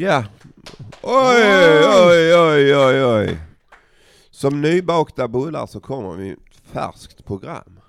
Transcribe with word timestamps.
Ja. 0.00 0.24
Oj, 1.02 1.42
oj, 1.84 2.34
oj, 2.34 2.74
oj, 2.74 3.04
oj. 3.04 3.40
Som 4.30 4.60
nybakta 4.60 5.28
bullar 5.28 5.66
så 5.66 5.80
kommer 5.80 6.14
vi 6.14 6.30
ett 6.30 6.38
färskt 6.72 7.24
program. 7.24 7.79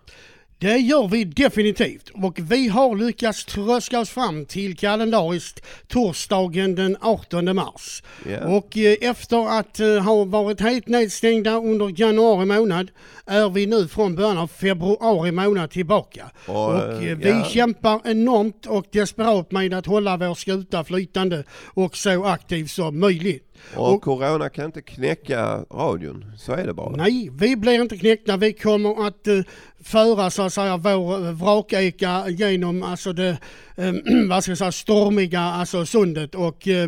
Det 0.62 0.78
gör 0.78 1.08
vi 1.08 1.24
definitivt 1.24 2.10
och 2.10 2.40
vi 2.40 2.68
har 2.68 2.96
lyckats 2.96 3.46
tröska 3.46 4.00
oss 4.00 4.10
fram 4.10 4.46
till 4.46 4.78
kalendariskt 4.78 5.62
torsdagen 5.88 6.76
den 6.76 6.98
18 7.02 7.56
mars. 7.56 8.04
Ja. 8.30 8.48
Och 8.48 8.78
eh, 8.78 8.96
efter 9.02 9.60
att 9.60 9.80
eh, 9.80 9.88
ha 9.88 10.24
varit 10.24 10.62
helt 10.62 10.88
nedstängda 10.88 11.56
under 11.58 12.02
januari 12.02 12.46
månad 12.46 12.92
är 13.26 13.50
vi 13.50 13.66
nu 13.66 13.88
från 13.88 14.16
början 14.16 14.38
av 14.38 14.48
februari 14.48 15.32
månad 15.32 15.72
tillbaka. 15.72 16.32
Och, 16.46 16.70
Och 16.70 17.04
eh, 17.04 17.18
vi 17.18 17.30
ja. 17.30 17.44
kämpar 17.44 18.02
enormt 18.06 18.66
och 18.66 18.86
desperat 18.92 19.52
med 19.52 19.74
att 19.74 19.86
hålla 19.86 20.18
vår 20.18 20.36
skuta 20.36 20.84
flytande 20.84 21.44
och 21.74 21.98
så 21.98 22.26
aktiv 22.26 22.66
som 22.66 23.00
möjligt. 23.00 23.51
Och, 23.76 23.94
och- 23.94 24.02
corona 24.02 24.50
kan 24.50 24.66
inte 24.66 24.82
knäcka 24.82 25.66
radion, 25.72 26.26
så 26.38 26.54
är 26.54 26.68
det 26.68 26.74
bara. 26.74 26.96
Nej, 26.96 27.30
vi 27.34 27.56
blir 27.56 27.82
inte 27.82 27.98
knäckta. 27.98 28.38
Vi 28.38 28.54
kommer 28.54 29.08
att 29.08 29.28
eh, 29.28 29.40
föra 29.84 30.30
så 30.30 30.42
att 30.42 30.54
säga 30.54 30.78
vår 30.78 31.26
eh, 31.28 31.32
vrakeka 31.32 32.30
genom 32.30 32.84
alltså 32.84 33.14
det 33.14 33.38
eh, 33.76 33.92
vad 34.30 34.44
ska 34.44 34.52
jag 34.52 34.58
säga, 34.58 34.72
stormiga 34.72 35.40
alltså 35.42 35.86
sundet 35.86 36.36
och 36.36 36.68
eh, 36.68 36.88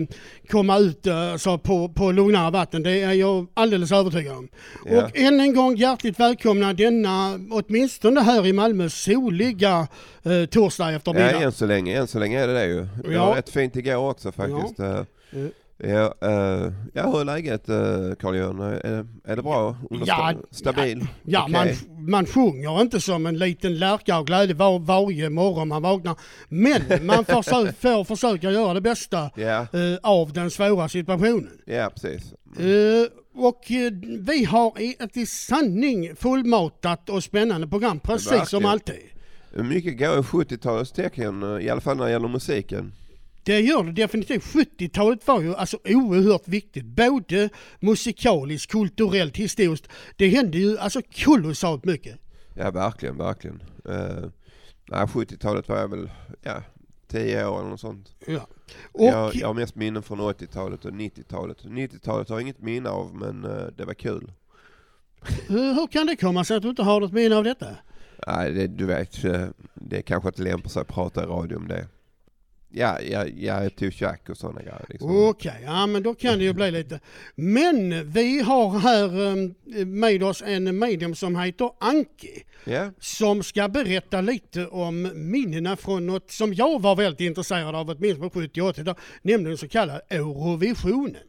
komma 0.49 0.77
ut 0.77 1.07
eh, 1.07 1.35
så 1.37 1.57
på, 1.57 1.89
på 1.89 2.11
lugnare 2.11 2.51
vatten. 2.51 2.83
Det 2.83 3.01
är 3.01 3.13
jag 3.13 3.47
alldeles 3.53 3.91
övertygad 3.91 4.37
om. 4.37 4.47
Ja. 4.85 5.03
Och 5.05 5.17
än 5.17 5.39
en 5.39 5.55
gång 5.55 5.75
hjärtligt 5.75 6.19
välkomna 6.19 6.73
denna, 6.73 7.39
åtminstone 7.51 8.21
här 8.21 8.45
i 8.47 8.53
Malmö, 8.53 8.89
soliga 8.89 9.87
eh, 10.23 10.45
torsdag 10.49 10.91
Ja, 10.91 10.97
eftermiddag. 10.97 11.31
än 11.41 11.51
så 11.51 11.65
länge, 11.65 11.97
än 11.99 12.07
så 12.07 12.19
länge 12.19 12.39
är 12.43 12.47
det 12.47 12.53
det 12.53 12.65
ju. 12.65 12.81
Det 13.03 13.13
Ja. 13.13 13.25
var 13.25 13.35
rätt 13.35 13.49
fint 13.49 13.75
igår 13.75 14.09
också 14.09 14.31
faktiskt. 14.31 14.79
Ja. 14.79 15.05
Ja, 15.77 16.13
eh, 16.21 16.71
ja 16.93 17.11
hur 17.11 17.19
är 17.21 17.25
läget 17.25 17.65
Carl-Johan? 18.19 18.59
Är, 18.59 19.05
är 19.25 19.35
det 19.35 19.41
bra? 19.43 19.77
Under 19.89 20.07
Ja, 20.07 20.33
stabil? 20.51 21.07
Ja, 21.25 21.47
Okej. 21.49 21.77
man, 21.89 22.05
man 22.11 22.25
sjunger 22.25 22.81
inte 22.81 23.01
som 23.01 23.25
en 23.25 23.37
liten 23.37 23.79
lärka 23.79 24.15
av 24.15 24.25
glädje 24.25 24.55
var, 24.55 24.79
varje 24.79 25.29
morgon 25.29 25.67
man 25.67 25.81
vaknar. 25.81 26.15
Men 26.49 26.81
man 27.05 27.25
försö- 27.25 27.73
får 27.79 28.03
försöka 28.03 28.51
göra 28.51 28.73
det 28.73 28.81
bästa 28.81 29.29
Ja, 29.35 29.59
eh, 29.61 29.97
av 30.03 30.33
den 30.33 30.51
svåra 30.51 30.89
situationen. 30.89 31.49
ja 31.65 31.89
precis. 31.95 32.33
Eh, 32.59 33.07
och 33.35 33.71
eh, 33.71 33.91
vi 34.19 34.43
har 34.45 34.73
ett 35.03 35.17
i 35.17 35.25
sanning 35.25 36.15
fullmatat 36.15 37.09
och 37.09 37.23
spännande 37.23 37.67
program, 37.67 37.99
precis 37.99 38.49
som 38.49 38.65
alltid. 38.65 38.95
Mycket 39.55 39.99
går 39.99 40.13
i 40.19 40.21
70-talets 40.21 40.91
tecken, 40.91 41.43
eh, 41.43 41.65
i 41.65 41.69
alla 41.69 41.81
fall 41.81 41.97
när 41.97 42.05
det 42.05 42.11
gäller 42.11 42.27
musiken. 42.27 42.93
Det 43.43 43.59
gör 43.59 43.83
det 43.83 43.91
definitivt. 43.91 44.43
70-talet 44.43 45.27
var 45.27 45.41
ju 45.41 45.55
alltså 45.55 45.77
oerhört 45.85 46.47
viktigt. 46.47 46.85
Både 46.85 47.49
musikaliskt, 47.79 48.71
kulturellt, 48.71 49.37
historiskt. 49.37 49.87
Det 50.15 50.27
hände 50.27 50.57
ju 50.57 50.77
alltså 50.77 51.01
kolossalt 51.25 51.85
mycket. 51.85 52.19
Ja, 52.55 52.71
verkligen, 52.71 53.17
verkligen. 53.17 53.63
Uh, 53.89 54.29
nej, 54.89 55.05
70-talet 55.05 55.67
var 55.69 55.77
jag 55.77 55.87
väl, 55.87 56.11
ja, 56.41 56.61
10 57.07 57.45
år 57.47 57.59
eller 57.59 57.69
något 57.69 57.79
sånt. 57.79 58.15
Ja. 58.27 58.47
Och, 58.91 59.05
Jag, 59.05 59.35
jag 59.35 59.47
har 59.47 59.53
mest 59.53 59.75
minnen 59.75 60.03
från 60.03 60.19
80-talet 60.19 60.85
och 60.85 60.91
90-talet. 60.91 61.63
90-talet 61.63 62.29
har 62.29 62.35
jag 62.35 62.41
inget 62.41 62.61
minne 62.61 62.89
av, 62.89 63.15
men 63.15 63.43
eh, 63.43 63.67
det 63.77 63.85
var 63.85 63.93
kul. 63.93 64.31
eh, 65.21 65.55
hur 65.55 65.87
kan 65.87 66.07
det 66.07 66.15
komma 66.15 66.43
sig 66.43 66.57
att 66.57 66.63
du 66.63 66.69
inte 66.69 66.83
har 66.83 66.99
något 66.99 67.13
minne 67.13 67.35
av 67.35 67.43
detta? 67.43 67.67
Nej, 68.27 68.51
det, 68.51 68.67
du 68.67 68.85
vet, 68.85 69.23
eh, 69.23 69.47
det 69.73 70.01
kanske 70.01 70.29
inte 70.29 70.41
lämpar 70.41 70.69
sig 70.69 70.81
att 70.81 70.87
prata 70.87 71.23
i 71.23 71.25
radio 71.25 71.55
om 71.55 71.67
det. 71.67 71.87
Ja, 72.75 72.99
ja, 73.01 73.25
ja 73.25 73.69
till 73.69 73.91
Jack 74.01 74.29
och 74.29 74.37
sådana 74.37 74.61
grejer. 74.61 74.85
Liksom. 74.89 75.27
Okej, 75.29 75.61
ja 75.65 75.87
men 75.87 76.03
då 76.03 76.13
kan 76.15 76.37
det 76.37 76.43
ju 76.43 76.53
bli 76.53 76.71
lite. 76.71 76.99
Men 77.35 78.11
vi 78.11 78.39
har 78.41 78.79
här 78.79 79.25
eh, 79.79 79.85
med 79.85 80.23
oss 80.23 80.43
en 80.45 80.79
medium 80.79 81.15
som 81.15 81.35
heter 81.35 81.69
Anki. 81.79 82.43
Ja, 82.65 82.91
Som 82.99 83.43
ska 83.43 83.67
berätta 83.67 84.21
lite 84.21 84.67
om 84.67 85.11
minnena 85.31 85.75
från 85.75 86.05
något 86.05 86.31
som 86.31 86.53
jag 86.53 86.81
var 86.81 86.95
väldigt 86.95 87.19
intresserad 87.21 87.75
av, 87.75 87.89
åtminstone 87.89 88.29
på 88.29 88.39
70 88.39 88.61
och 88.61 88.67
80 88.69 88.95
nämligen 89.21 89.57
så 89.57 89.67
kallad 89.67 90.01
Eurovisionen. 90.09 91.21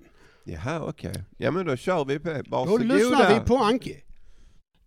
jaha 0.44 0.82
okej. 0.82 1.24
Ja 1.38 1.50
men 1.50 1.66
då 1.66 1.76
kör 1.76 2.04
vi 2.04 2.18
på 2.18 2.28
det. 2.28 2.42
Då 2.42 2.50
Varsågoda. 2.50 2.94
lyssnar 2.94 3.34
vi 3.34 3.40
på 3.40 3.56
Anki. 3.56 3.96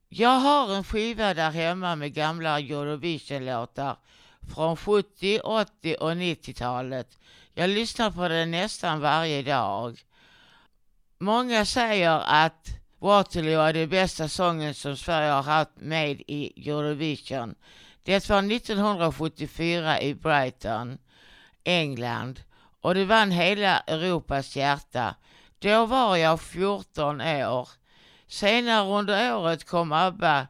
Jag 0.10 0.40
har 0.40 0.76
en 0.76 0.84
skiva 0.84 1.34
där 1.34 1.52
hemma 1.52 1.96
med 1.96 2.14
gamla 2.14 2.60
Eurovision-låtar 2.60 3.98
från 4.56 4.78
70, 4.78 5.40
80 5.40 5.96
och 6.00 6.12
90-talet. 6.12 7.18
Jag 7.54 7.70
lyssnar 7.70 8.12
på 8.12 8.28
den 8.28 8.52
nästan 8.52 9.00
varje 9.00 9.42
dag. 9.42 10.00
Många 11.18 11.66
säger 11.66 12.22
att 12.26 12.68
Waterloo 13.00 13.62
är 13.62 13.74
den 13.74 13.90
bästa 13.90 14.30
sången 14.30 14.74
som 14.74 14.98
Sverige 14.98 15.32
har 15.32 15.44
haft 15.44 15.72
med 15.76 16.22
i 16.28 16.70
Eurovision. 16.70 17.56
Det 18.04 18.30
var 18.30 18.52
1974 18.52 20.02
i 20.02 20.14
Brighton, 20.14 20.98
England 21.64 22.42
och 22.82 22.96
det 22.96 23.06
vann 23.06 23.32
hela 23.32 23.80
Europas 23.80 24.56
hjärta. 24.56 25.16
Då 25.60 25.86
var 25.86 26.16
jag 26.18 26.42
14 26.42 27.22
år. 27.22 27.70
Senare 28.28 28.90
under 28.90 29.36
året 29.36 29.64
kom 29.64 29.92
ABBA 29.92 30.48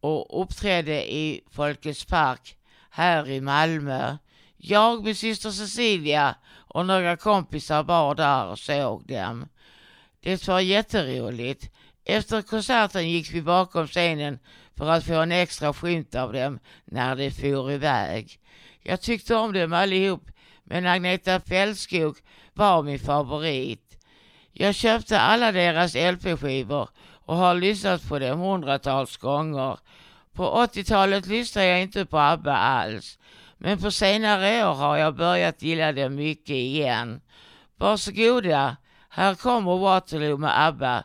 och 0.00 0.42
uppträdde 0.42 1.12
i 1.12 1.40
Folkets 1.50 2.04
park 2.04 2.56
här 2.90 3.28
i 3.28 3.40
Malmö. 3.40 4.16
Jag, 4.56 5.04
min 5.04 5.14
syster 5.14 5.50
Cecilia 5.50 6.34
och 6.52 6.86
några 6.86 7.16
kompisar 7.16 7.82
var 7.82 8.14
där 8.14 8.46
och 8.46 8.58
såg 8.58 9.06
dem. 9.06 9.48
Det 10.20 10.48
var 10.48 10.60
jätteroligt. 10.60 11.70
Efter 12.04 12.42
konserten 12.42 13.10
gick 13.10 13.32
vi 13.32 13.42
bakom 13.42 13.86
scenen 13.86 14.38
för 14.76 14.90
att 14.90 15.04
få 15.04 15.14
en 15.14 15.32
extra 15.32 15.72
skymt 15.72 16.14
av 16.14 16.32
dem 16.32 16.58
när 16.84 17.16
de 17.16 17.30
for 17.30 17.72
iväg. 17.72 18.38
Jag 18.82 19.00
tyckte 19.00 19.34
om 19.34 19.52
dem 19.52 19.72
allihop, 19.72 20.30
men 20.64 20.86
Agneta 20.86 21.40
Fältskog 21.40 22.16
var 22.52 22.82
min 22.82 22.98
favorit. 22.98 23.98
Jag 24.52 24.74
köpte 24.74 25.20
alla 25.20 25.52
deras 25.52 25.94
LP-skivor 25.94 26.88
och 27.26 27.36
har 27.36 27.54
lyssnat 27.54 28.08
på 28.08 28.18
dem 28.18 28.40
hundratals 28.40 29.16
gånger. 29.16 29.78
På 30.40 30.66
80-talet 30.66 31.26
lyssnade 31.26 31.66
jag 31.66 31.82
inte 31.82 32.06
på 32.06 32.18
ABBA 32.18 32.56
alls. 32.56 33.18
Men 33.58 33.78
på 33.78 33.90
senare 33.90 34.68
år 34.68 34.74
har 34.74 34.96
jag 34.96 35.16
börjat 35.16 35.62
gilla 35.62 35.92
dem 35.92 36.14
mycket 36.14 36.56
igen. 36.56 37.20
Varsågoda, 37.76 38.76
här 39.08 39.34
kommer 39.34 39.76
Waterloo 39.76 40.36
med 40.36 40.66
ABBA. 40.66 41.04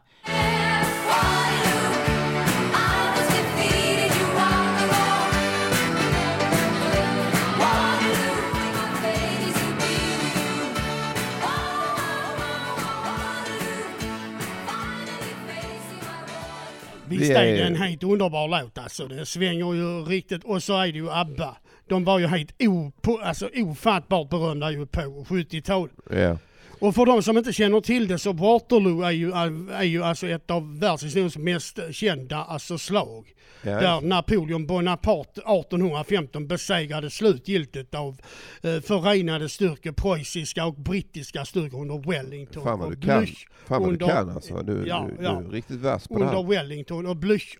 Visst 17.10 17.32
är 17.32 17.46
det 17.46 17.64
en 17.64 17.76
helt 17.76 18.04
underbar 18.04 18.48
låt 18.48 18.78
alltså. 18.78 19.08
Det 19.08 19.26
svänger 19.26 19.74
ju 19.74 20.02
riktigt. 20.02 20.44
Och 20.44 20.64
så 20.64 20.82
är 20.82 20.88
det 20.88 20.98
ju 20.98 21.12
ABBA. 21.12 21.58
De 21.90 22.04
var 22.04 22.20
ju 22.20 22.28
helt 22.28 22.62
opo, 22.62 23.18
alltså 23.18 23.50
ofattbart 23.54 24.30
berömda 24.30 24.72
ju 24.72 24.86
på 24.86 25.26
70-talet. 25.30 25.92
Ja. 26.12 26.38
Och 26.80 26.96
för 26.96 27.06
de 27.06 27.24
som 27.24 27.38
inte 27.38 27.54
känner 27.54 27.82
till 27.82 28.08
det 28.08 28.18
så 28.20 28.34
Waterloo 28.34 29.02
är 29.02 29.12
ju, 29.12 29.32
är 29.72 29.84
ju 29.84 30.04
alltså 30.04 30.28
ett 30.28 30.52
av 30.52 30.80
världshistoriens 30.80 31.38
mest 31.38 31.80
kända 31.92 32.38
alltså 32.38 32.78
slag. 32.78 33.32
Ja, 33.62 33.72
Där 33.80 34.02
Napoleon 34.02 34.68
Bonaparte 34.68 35.42
1815 35.42 36.48
besegrade 36.48 37.10
slutgiltigt 37.10 37.96
av 37.96 38.22
eh, 38.64 38.80
förenade 38.82 39.50
styrkor, 39.50 39.92
preussiska 39.92 40.66
och 40.66 40.74
brittiska 40.76 41.46
styrkor 41.46 41.82
under 41.82 42.10
Wellington. 42.12 42.64
Fan 42.64 42.80
vad 42.80 42.92
du 42.92 43.02
kan. 43.08 43.24
Blüch 43.24 43.48
Fan 43.66 43.82
vad 43.82 43.90
du 43.90 43.94
under- 43.94 44.08
kan 44.08 44.30
alltså. 44.30 44.62
Du, 44.62 44.84
Ja, 44.88 45.08
du, 45.18 45.24
ja. 45.24 45.42
du 45.42 45.48
är 45.48 45.52
riktigt 45.52 45.80
vass 45.82 46.08
på 46.08 46.14
det 46.20 46.26
under 46.26 46.36
här. 46.38 46.44
Wellington 46.50 47.06
och 47.06 47.16
Blüch. 47.16 47.58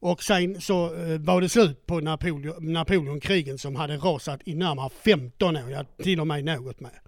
Och 0.00 0.22
sen 0.22 0.60
så 0.60 0.84
eh, 0.86 1.18
var 1.18 1.40
det 1.40 1.48
slut 1.48 1.86
på 1.86 2.00
Napoleon, 2.00 2.72
Napoleonkrigen 2.72 3.58
som 3.58 3.76
hade 3.76 3.96
rasat 3.96 4.40
i 4.44 4.54
närmare 4.54 4.90
15 5.04 5.56
år, 5.56 5.70
ja, 5.70 5.84
till 6.02 6.20
och 6.20 6.26
med 6.26 6.44
något 6.44 6.80
mer. 6.80 7.00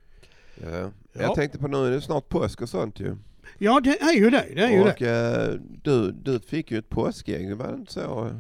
Ja. 0.63 0.91
Ja. 1.19 1.23
Jag 1.23 1.35
tänkte 1.35 1.59
på 1.59 1.69
nu 1.69 1.87
är 1.87 1.91
det 1.91 2.01
snart 2.01 2.29
påsk 2.29 2.63
och 2.63 2.69
sånt 2.69 3.01
ju. 3.01 3.17
Ja 3.59 3.81
det 3.81 4.01
är 4.03 4.13
ju 4.13 4.31
det, 4.31 4.47
det 4.55 4.63
är 4.63 4.71
ju 4.71 4.85
det. 4.85 5.07
eh, 5.07 5.61
du, 5.83 6.13
du 6.13 6.41
fick 6.41 6.71
ju 6.71 6.79
ett 6.79 6.89
påskägg, 6.89 7.57
var 7.57 7.69
det 7.69 7.75
inte 7.75 7.93
så? 7.93 8.31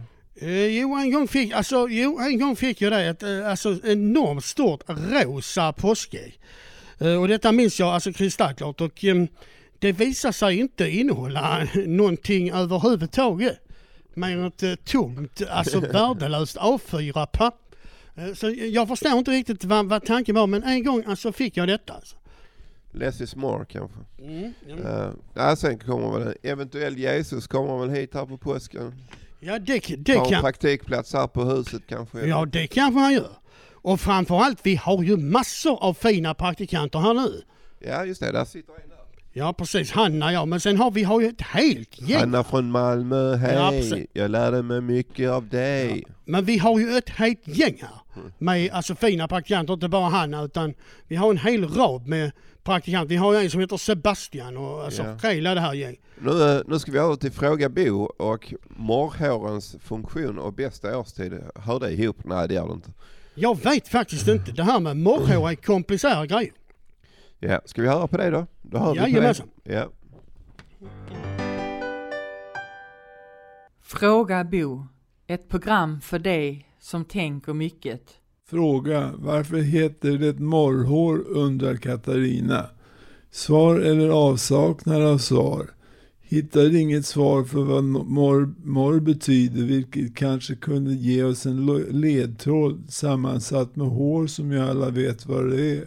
Eh, 0.40 0.66
jo, 0.66 0.94
en 0.96 1.12
gång 1.12 1.28
fick, 1.28 1.52
alltså, 1.52 1.88
jo, 1.88 2.18
en 2.20 2.38
gång 2.38 2.56
fick 2.56 2.80
jag 2.80 2.92
det, 2.92 3.04
ett 3.04 3.22
eh, 3.22 3.50
alltså, 3.50 3.78
enormt 3.84 4.44
stort 4.44 4.82
rosa 4.88 5.72
påskägg. 5.72 6.40
Eh, 6.98 7.20
och 7.20 7.28
detta 7.28 7.52
minns 7.52 7.80
jag 7.80 7.88
alltså 7.88 8.12
kristallklart 8.12 8.80
och 8.80 9.04
eh, 9.04 9.24
det 9.78 9.92
visade 9.92 10.32
sig 10.32 10.58
inte 10.58 10.88
innehålla 10.88 11.66
någonting 11.86 12.50
överhuvudtaget. 12.50 13.58
Mer 14.14 14.30
än 14.30 14.44
ett 14.44 14.62
eh, 14.62 14.74
tomt, 14.74 15.42
alltså 15.50 15.80
värdelöst 15.92 16.56
A4-papp. 16.56 17.74
Eh, 18.16 18.34
så 18.34 18.50
jag 18.50 18.88
förstår 18.88 19.12
inte 19.12 19.30
riktigt 19.30 19.64
vad, 19.64 19.86
vad 19.86 20.04
tanken 20.04 20.34
var 20.34 20.46
men 20.46 20.62
en 20.62 20.84
gång 20.84 21.04
alltså 21.06 21.32
fick 21.32 21.56
jag 21.56 21.68
detta. 21.68 21.92
Alltså. 21.92 22.16
Less 22.96 23.20
is 23.20 23.36
more 23.36 23.64
kanske. 23.64 23.98
Mm, 24.18 24.52
ja. 24.66 24.74
Uh, 24.74 25.12
ja, 25.34 25.56
sen 25.56 25.78
kommer 25.78 26.18
väl 26.18 26.26
en 26.28 26.34
eventuell 26.50 26.98
Jesus 26.98 27.46
kommer 27.46 27.78
väl 27.78 27.90
hit 27.90 28.14
här 28.14 28.26
på 28.26 28.38
påsken. 28.38 28.94
ja, 29.40 29.58
det, 29.58 29.80
det 29.98 30.14
Har 30.14 30.24
en 30.24 30.30
kan... 30.30 30.42
praktikplats 30.42 31.12
här 31.12 31.26
på 31.26 31.44
huset 31.44 31.82
kanske. 31.88 32.26
Ja, 32.26 32.44
det 32.44 32.66
kanske 32.66 33.00
han 33.00 33.12
gör. 33.12 33.30
Och 33.72 34.00
framförallt, 34.00 34.60
vi 34.62 34.76
har 34.76 35.02
ju 35.02 35.16
massor 35.16 35.82
av 35.84 35.94
fina 35.94 36.34
praktikanter 36.34 36.98
här 36.98 37.14
nu. 37.14 37.42
ja 37.78 38.04
just 38.04 38.20
det, 38.20 38.32
där 38.32 38.44
sitter 38.44 38.72
en 38.72 38.88
där. 38.88 38.96
Ja, 39.32 39.52
precis. 39.52 39.90
Hanna, 39.90 40.32
ja. 40.32 40.44
Men 40.44 40.60
sen 40.60 40.76
har 40.76 40.90
vi 40.90 41.02
har 41.02 41.20
ju 41.20 41.26
ett 41.28 41.42
helt 41.42 42.00
gäng. 42.08 42.20
Hanna 42.20 42.44
från 42.44 42.70
Malmö, 42.70 43.34
hej. 43.34 43.54
Ja, 43.54 43.70
precis. 43.70 44.06
jag 44.12 44.30
lärde 44.30 44.62
mig 44.62 44.80
mycket 44.80 45.30
av 45.30 45.48
dig. 45.48 46.04
Men 46.24 46.44
vi 46.44 46.58
har 46.58 46.78
ju 46.78 46.96
ett 46.96 47.10
helt 47.10 47.48
gäng 47.48 47.78
här. 47.80 48.22
Med 48.38 48.70
alltså 48.70 48.94
fina 48.94 49.28
praktikanter, 49.28 49.74
inte 49.74 49.88
bara 49.88 50.08
Hanna 50.08 50.42
utan 50.42 50.74
vi 51.08 51.16
har 51.16 51.30
en 51.30 51.38
hel 51.38 51.68
rad 51.68 52.06
med 52.06 52.32
praktikanter. 52.66 53.08
Vi 53.08 53.16
har 53.16 53.32
ju 53.32 53.38
en 53.38 53.50
som 53.50 53.60
heter 53.60 53.76
Sebastian 53.76 54.56
och 54.56 54.84
alltså 54.84 55.02
Ja. 55.22 55.28
hela 55.30 55.54
det 55.54 55.60
här 55.60 55.74
gänget. 55.74 56.00
Nu, 56.18 56.42
eh, 56.56 56.60
nu 56.66 56.78
ska 56.78 56.92
vi 56.92 56.98
över 56.98 57.16
till 57.16 57.32
Fråga 57.32 57.68
Bo 57.68 58.02
och 58.04 58.54
morrhårens 58.68 59.76
funktion 59.80 60.38
och 60.38 60.52
bästa 60.52 60.98
årstid. 60.98 61.40
Hör 61.54 61.80
det 61.80 61.90
ihop? 61.92 62.16
Nej 62.24 62.48
det 62.48 62.54
gör 62.54 62.66
det 62.66 62.72
inte. 62.72 62.90
Jag 63.34 63.62
vet 63.64 63.88
faktiskt 63.88 64.28
inte. 64.28 64.52
Det 64.52 64.62
här 64.62 64.80
med 64.80 64.96
morrhår 64.96 65.50
är 65.50 65.54
komplicerade 65.54 66.26
grejer. 66.26 66.52
Ja, 67.38 67.60
ska 67.64 67.82
vi 67.82 67.88
höra 67.88 68.06
på 68.06 68.16
det 68.16 68.30
då? 68.30 68.46
Då 68.62 68.78
hör 68.78 68.92
vi 68.92 68.98
på 68.98 69.04
det. 69.04 69.10
Jajamensan. 69.10 69.48
Ja. 69.64 69.88
Fråga 73.82 74.44
Bo. 74.44 74.86
Ett 75.26 75.48
program 75.48 76.00
för 76.00 76.18
dig 76.18 76.68
som 76.80 77.04
tänker 77.04 77.52
mycket. 77.52 78.02
Fråga 78.50 79.12
varför 79.18 79.56
heter 79.56 80.18
det 80.18 80.38
morrhår 80.38 81.24
undrar 81.28 81.76
Katarina. 81.76 82.66
Svar 83.30 83.80
eller 83.80 84.08
avsaknad 84.08 85.02
av 85.02 85.18
svar. 85.18 85.70
Hittar 86.20 86.74
inget 86.74 87.06
svar 87.06 87.44
för 87.44 87.62
vad 87.62 87.84
morr, 87.84 88.54
mor 88.64 89.00
betyder 89.00 89.62
vilket 89.62 90.16
kanske 90.16 90.54
kunde 90.54 90.94
ge 90.94 91.22
oss 91.22 91.46
en 91.46 91.66
ledtråd 91.90 92.84
sammansatt 92.88 93.76
med 93.76 93.86
hår 93.86 94.26
som 94.26 94.52
ju 94.52 94.58
alla 94.60 94.90
vet 94.90 95.26
vad 95.26 95.50
det 95.50 95.76
är. 95.76 95.84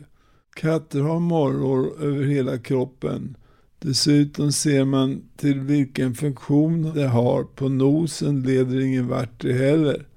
Katter 0.55 1.01
har 1.01 1.19
morrhår 1.19 2.01
över 2.03 2.23
hela 2.23 2.57
kroppen. 2.57 3.37
Dessutom 3.79 4.51
ser 4.51 4.85
man 4.85 5.21
till 5.37 5.59
vilken 5.59 6.15
funktion 6.15 6.93
det 6.95 7.07
har. 7.07 7.43
På 7.43 7.69
nosen 7.69 8.43
leder 8.43 8.79
ingen 8.79 9.07
vart 9.07 9.41
det 9.41 9.53
heller. 9.53 10.08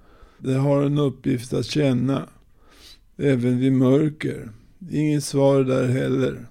Det 0.45 0.55
har 0.55 0.83
en 0.83 0.99
uppgift 0.99 1.53
att 1.53 1.67
känna. 1.67 2.29
Även 3.17 3.59
vid 3.59 3.73
mörker. 3.73 4.51
Inget 4.91 5.25
svar 5.25 5.65
där 5.65 5.89
heller. 5.89 6.47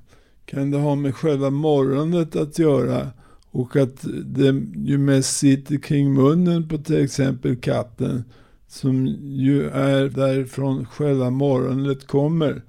Kan 0.46 0.72
det 0.72 0.78
ha 0.78 0.96
med 0.96 1.16
själva 1.16 1.50
morgonet 1.50 2.36
att 2.36 2.60
göra 2.60 3.08
och 3.52 3.76
att 3.76 4.06
det 4.26 4.64
ju 4.86 4.98
mest 4.98 5.38
sitter 5.38 5.78
kring 5.78 6.14
munnen 6.14 6.68
på 6.68 6.78
till 6.78 7.04
exempel 7.04 7.56
katten 7.56 8.24
som 8.68 9.08
ju 9.22 9.70
är 9.70 10.10
därifrån 10.10 10.86
själva 10.86 11.30
morgonet 11.30 12.08
kommer. 12.08 12.62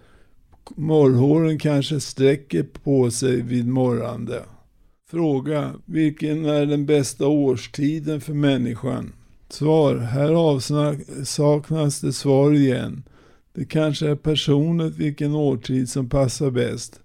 Morrhåren 0.77 1.59
kanske 1.59 2.01
sträcker 2.01 2.63
på 2.63 3.11
sig 3.11 3.43
vid 3.43 3.69
morrande. 3.69 4.43
Fråga. 5.11 5.73
Vilken 5.85 6.45
är 6.45 6.67
den 6.67 6.87
bästa 6.87 7.27
årstiden 7.27 8.21
för 8.21 8.35
människan? 8.35 9.13
Svar. 9.53 9.97
Här 9.97 10.33
avsaknas 10.33 11.31
saknas 11.31 12.01
det 12.01 12.13
svar 12.13 12.53
igen. 12.53 13.03
Det 13.55 13.65
kanske 13.65 14.09
är 14.09 14.15
personligt 14.15 14.97
vilken 14.97 15.35
årtid 15.35 15.89
som 15.89 16.09
passar 16.09 16.51
bäst. 16.51 17.01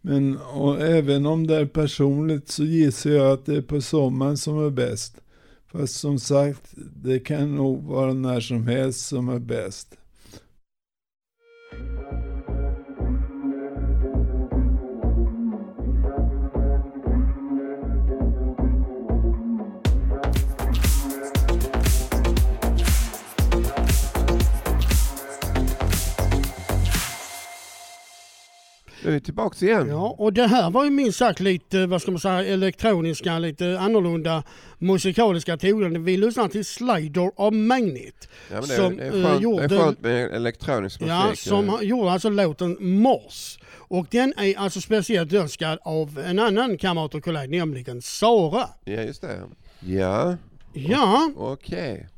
Men 0.00 0.38
och 0.38 0.80
även 0.80 1.26
om 1.26 1.46
det 1.46 1.56
är 1.56 1.66
personligt 1.66 2.48
så 2.48 2.64
gissar 2.64 3.10
jag 3.10 3.32
att 3.32 3.46
det 3.46 3.56
är 3.56 3.62
på 3.62 3.80
sommaren 3.80 4.36
som 4.36 4.66
är 4.66 4.70
bäst. 4.70 5.16
Fast 5.72 5.94
som 5.94 6.18
sagt, 6.18 6.74
det 7.02 7.18
kan 7.18 7.56
nog 7.56 7.84
vara 7.84 8.12
när 8.12 8.40
som 8.40 8.66
helst 8.66 9.06
som 9.06 9.28
är 9.28 9.38
bäst. 9.38 9.97
Nu 29.08 29.14
är 29.14 29.18
vi 29.18 29.24
tillbaks 29.24 29.62
igen. 29.62 29.88
Ja, 29.88 30.14
och 30.18 30.32
det 30.32 30.46
här 30.46 30.70
var 30.70 30.84
ju 30.84 30.90
minst 30.90 31.18
sagt 31.18 31.40
lite, 31.40 31.86
vad 31.86 32.02
ska 32.02 32.10
man 32.10 32.20
säga, 32.20 32.44
elektroniska, 32.44 33.38
lite 33.38 33.78
annorlunda 33.80 34.42
musikaliska 34.78 35.56
toner. 35.56 35.98
Vi 35.98 36.16
lyssnar 36.16 36.48
till 36.48 36.64
Slider 36.64 37.30
of 37.40 37.54
Magnet. 37.54 38.28
Ja, 38.50 38.54
men 38.60 38.60
det, 38.60 38.66
som, 38.76 38.96
det, 38.96 39.02
är 39.04 39.16
eh, 39.16 39.24
skönt, 39.28 39.42
gjorde- 39.42 39.66
det 39.66 39.74
är 39.74 39.78
skönt 39.78 40.00
med 40.00 40.30
elektronisk 40.34 41.00
musik. 41.00 41.10
Ja, 41.12 41.30
som 41.36 41.68
har- 41.68 41.82
gjorde 41.82 42.10
alltså 42.10 42.28
låten 42.30 42.76
Mors. 42.80 43.58
Och 43.76 44.06
den 44.10 44.34
är 44.36 44.58
alltså 44.58 44.80
speciellt 44.80 45.32
önskad 45.32 45.78
av 45.82 46.18
en 46.26 46.38
annan 46.38 46.78
kamrat 46.78 47.14
och 47.14 47.24
kollega, 47.24 47.58
nämligen 47.58 48.02
Sara. 48.02 48.68
Ja, 48.84 49.02
just 49.02 49.22
det. 49.22 49.40
Ja, 49.80 50.36
Ja, 50.72 51.30
okej. 51.36 52.08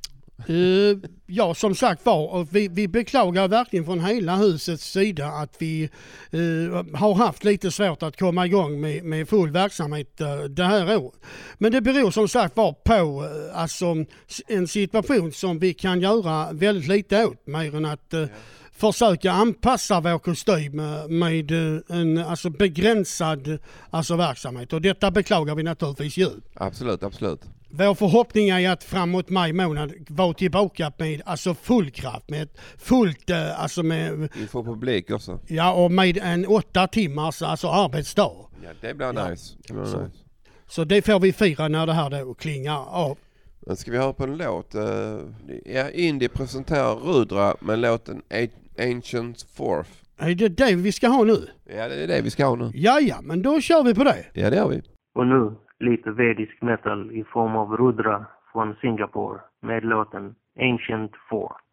Uh, 0.48 0.98
ja 1.26 1.54
som 1.54 1.74
sagt 1.74 2.06
var, 2.06 2.28
och 2.28 2.48
vi, 2.50 2.68
vi 2.68 2.88
beklagar 2.88 3.48
verkligen 3.48 3.84
från 3.84 4.04
hela 4.04 4.36
husets 4.36 4.92
sida 4.92 5.26
att 5.26 5.56
vi 5.58 5.90
uh, 6.34 6.96
har 6.96 7.14
haft 7.14 7.44
lite 7.44 7.70
svårt 7.70 8.02
att 8.02 8.18
komma 8.18 8.46
igång 8.46 8.80
med, 8.80 9.04
med 9.04 9.28
full 9.28 9.50
verksamhet 9.50 10.20
uh, 10.20 10.44
det 10.44 10.64
här 10.64 10.96
året. 10.96 11.20
Men 11.58 11.72
det 11.72 11.80
beror 11.80 12.10
som 12.10 12.28
sagt 12.28 12.56
var 12.56 12.72
på 12.72 13.22
uh, 13.22 13.58
alltså, 13.58 14.04
en 14.48 14.68
situation 14.68 15.32
som 15.32 15.58
vi 15.58 15.74
kan 15.74 16.00
göra 16.00 16.52
väldigt 16.52 16.88
lite 16.88 17.26
åt, 17.26 17.46
mer 17.46 17.76
än 17.76 17.84
att 17.84 18.14
eh, 18.14 18.26
försöka 18.72 19.32
anpassa 19.32 20.00
vår 20.00 20.18
kostym 20.18 20.76
med 21.08 21.50
en 21.88 22.18
alltså, 22.18 22.50
begränsad 22.50 23.58
alltså, 23.90 24.16
verksamhet. 24.16 24.72
Och 24.72 24.80
detta 24.80 25.10
beklagar 25.10 25.54
vi 25.54 25.62
naturligtvis 25.62 26.16
djupt. 26.16 26.46
Absolut, 26.54 27.02
absolut. 27.02 27.40
Vår 27.72 27.94
förhoppning 27.94 28.48
är 28.48 28.70
att 28.70 28.84
framåt 28.84 29.28
maj 29.30 29.52
månad 29.52 29.92
vara 30.08 30.34
tillbaka 30.34 30.92
med 30.98 31.22
alltså 31.24 31.54
full 31.54 31.90
kraft, 31.90 32.30
med 32.30 32.48
fullt, 32.78 33.30
eh, 33.30 33.62
alltså 33.62 33.82
med, 33.82 34.28
Inför 34.40 34.62
publik 34.62 35.10
också. 35.10 35.40
ja 35.48 35.72
och 35.72 35.90
med 35.92 36.18
en 36.22 36.46
åtta 36.46 36.86
timmars 36.86 37.42
alltså 37.42 37.68
arbetsdag. 37.68 38.32
Ja, 38.64 38.70
det 38.80 38.94
blir 38.94 39.06
Ja. 39.14 39.28
nice. 39.28 39.54
Det 39.68 39.72
blir 39.74 39.84
Så. 39.84 40.00
nice. 40.02 40.16
Så 40.68 40.84
det 40.84 41.02
får 41.02 41.20
vi 41.20 41.32
fira 41.32 41.68
när 41.68 41.86
det 41.86 41.92
här 41.92 42.10
då 42.10 42.34
klingar 42.34 42.86
av. 42.88 43.18
Men 43.66 43.76
ska 43.76 43.90
vi 43.90 43.98
höra 43.98 44.12
på 44.12 44.24
en 44.24 44.36
låt? 44.36 44.74
Eh, 44.74 44.82
Ja, 45.64 45.90
Indie 45.90 46.28
presenterar 46.28 46.94
Rudra 46.94 47.54
med 47.60 47.78
låten 47.78 48.22
Ancient 48.78 49.42
Fourth. 49.54 49.90
Är 50.18 50.34
det 50.34 50.48
det 50.48 50.74
vi 50.74 50.92
ska 50.92 51.08
ha 51.08 51.24
nu? 51.24 51.46
Ja, 51.76 51.88
det 51.88 51.94
är 51.94 52.06
det 52.08 52.20
vi 52.22 52.30
ska 52.30 52.46
ha 52.46 52.54
nu. 52.56 52.70
Ja, 52.74 53.00
ja, 53.00 53.20
men 53.22 53.42
då 53.42 53.60
kör 53.60 53.82
vi 53.82 53.94
på 53.94 54.04
det. 54.04 54.24
Ja, 54.34 54.50
det 54.50 54.58
har 54.60 54.68
vi. 54.68 54.82
Och 55.14 55.26
nu 55.26 55.52
lite 55.80 56.10
vedisk 56.10 56.62
metal 56.62 57.12
i 57.12 57.24
form 57.24 57.56
av 57.56 57.76
Rudra 57.76 58.26
från 58.52 58.74
Singapore 58.80 59.40
med 59.60 59.84
låten 59.84 60.34
Ancient 60.60 61.12
Fourth. 61.28 61.64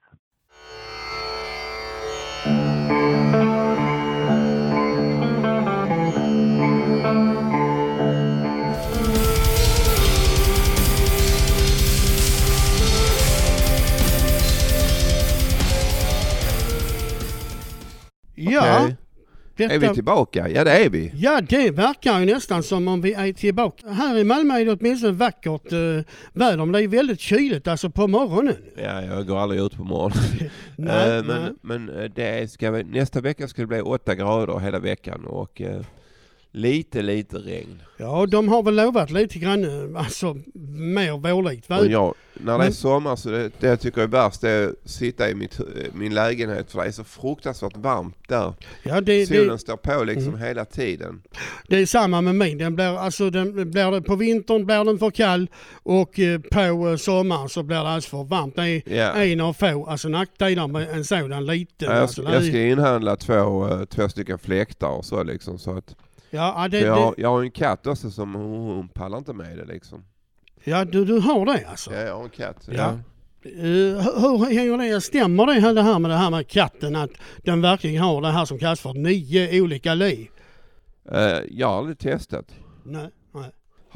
Ja, 18.36 18.90
Okej. 19.66 19.76
Är 19.76 19.80
vi 19.80 19.86
detta, 19.86 19.94
tillbaka? 19.94 20.50
Ja, 20.50 20.64
det 20.64 20.72
är 20.86 20.90
vi. 20.90 21.12
ja, 21.16 21.42
det 21.50 21.72
verkar 21.72 22.20
ju 22.20 22.26
nästan 22.26 22.64
som 22.64 22.88
om 22.88 23.02
vi 23.02 23.14
är 23.14 23.34
tillbaka. 23.34 23.88
Här 23.90 24.18
i 24.18 24.24
Malmö 24.24 24.54
är 24.60 24.66
det 24.66 24.72
åtminstone 24.72 25.14
vackert 25.14 25.72
eh, 25.72 25.80
väder, 26.34 26.58
men 26.58 26.72
det 26.72 26.82
är 26.84 26.88
väldigt 26.88 27.20
kyligt 27.20 27.68
alltså 27.68 27.90
på 27.90 28.08
morgonen. 28.08 28.56
Ja, 28.78 29.02
jag 29.02 29.28
går 29.28 29.38
aldrig 29.38 29.62
ut 29.62 29.78
på 29.78 29.84
morgonen. 29.84 30.18
Nej, 30.76 31.18
Eh, 31.18 31.24
nej. 31.26 31.40
men 31.62 31.88
men 31.88 32.04
eh, 32.04 32.12
det 32.16 32.52
ska, 32.52 32.72
nästa 32.72 33.22
vecka 33.22 33.48
ska 33.48 33.62
det 33.62 33.68
bli 33.68 33.82
åtta 33.82 34.16
grader 34.16 34.60
hela 34.60 34.80
veckan 34.80 35.26
och 35.26 35.62
eh, 35.62 35.82
lite, 36.58 37.02
lite 37.02 37.38
regn. 37.38 37.82
Ja, 38.00 38.26
de 38.26 38.48
har 38.50 38.64
väl 38.64 38.76
lovat 38.76 39.12
lite 39.12 39.40
grann, 39.40 39.64
eh, 39.94 40.00
alltså 40.02 40.38
mer 40.80 41.18
vårlikt 41.18 41.66
Och 41.66 41.72
väder. 41.72 41.90
jag, 41.90 42.14
när 42.34 42.58
det 42.60 42.66
är 42.66 42.72
sommar 42.72 43.16
så 43.16 43.30
det, 43.30 43.52
det 43.60 43.68
jag 43.68 43.80
tycker 43.80 44.02
är 44.02 44.08
värst 44.08 44.42
det 44.42 44.50
är 44.50 44.68
att 44.68 44.90
sitta 44.90 45.30
i 45.30 45.36
mitt, 45.36 45.60
hu- 45.60 45.90
min 45.94 46.14
lägenhet 46.14 46.72
för 46.72 46.82
det 46.82 46.88
är 46.88 46.92
så 46.92 47.04
fruktansvärt 47.04 47.78
varmt 47.78 48.16
där. 48.28 48.54
Ja, 48.84 49.02
det, 49.02 49.26
Solen 49.26 49.48
det, 49.48 49.58
står 49.58 49.78
på 49.78 50.04
liksom 50.04 50.28
Mm. 50.34 50.40
hela 50.48 50.66
tiden. 50.66 51.22
det 51.68 51.78
är 51.78 51.86
samma 51.86 52.22
med 52.22 52.36
min. 52.36 52.58
Den 52.58 52.76
blir, 52.76 52.98
alltså, 53.00 53.30
den 53.30 53.72
blir 53.72 54.02
på 54.02 54.16
vintern 54.16 54.66
blir 54.66 54.84
den 54.86 55.00
för 55.00 55.12
kall 55.12 55.48
och 55.84 56.20
eh, 56.20 56.40
på 56.42 56.60
eh, 56.90 56.96
sommaren 56.96 57.50
så 57.50 57.64
blir 57.64 57.76
det 57.78 57.82
alldeles 57.82 58.06
för 58.06 58.24
varmt. 58.24 58.56
Det 58.56 58.62
är 58.70 58.82
Ja. 58.86 59.12
en 59.24 59.42
av 59.42 59.54
få 59.54 59.86
alltså, 59.86 60.10
nackdelar 60.10 60.68
med 60.68 60.90
en 60.90 61.06
sådan 61.06 61.46
liten. 61.46 61.88
Ja, 61.88 61.94
jag, 61.94 62.02
alltså, 62.02 62.22
ska, 62.22 62.32
det 62.32 62.38
är- 62.38 62.42
jag 62.42 62.48
ska 62.50 62.62
inhandla 62.62 63.16
två, 63.16 63.68
eh, 63.70 63.86
två 63.86 64.10
stycken 64.10 64.40
fläktar 64.40 64.88
och 64.90 65.06
så 65.06 65.24
liksom 65.24 65.60
så 65.60 65.78
att 65.78 65.96
Ja, 66.29 66.67
det, 66.72 66.79
jag, 66.79 67.13
det, 67.17 67.22
jag 67.22 67.29
har 67.29 67.43
en 67.43 67.51
katt 67.51 67.88
också 67.88 68.12
som 68.12 68.36
hon, 68.36 68.75
hon 68.75 68.88
pallar 68.88 69.17
inte 69.17 69.34
med 69.34 69.57
det 69.57 69.65
liksom. 69.65 70.03
ja 70.63 70.86
du, 70.86 71.05
du 71.05 71.19
har 71.19 71.46
det 71.46 71.67
alltså? 71.67 71.93
Ja, 71.93 72.00
jag 72.00 72.15
har 72.15 72.24
en 72.24 72.29
katt. 72.29 72.69
Ja. 72.72 73.00
Eh, 73.43 74.22
hur, 74.22 74.46
hänger 74.46 74.77
det, 74.77 75.01
stämmer 75.01 75.46
det 75.46 75.53
här, 75.53 75.74
det 75.74 75.81
här 75.81 76.00
med 76.00 76.12
det 76.12 76.17
här 76.17 76.29
med 76.29 76.48
katten 76.48 76.96
att 76.96 77.12
den 77.38 77.62
verkligen 77.62 78.03
har 78.03 78.22
det 78.22 78.31
här 78.31 78.46
som 78.46 78.60
kallas 78.60 78.79
för 78.81 78.93
nio 78.93 79.62
olika 79.62 79.93
liv? 79.93 80.27
Eh, 81.12 81.39
jag 81.50 81.67
har 81.67 81.77
aldrig 81.77 82.00
testat. 82.00 82.46
Nej. 82.84 83.10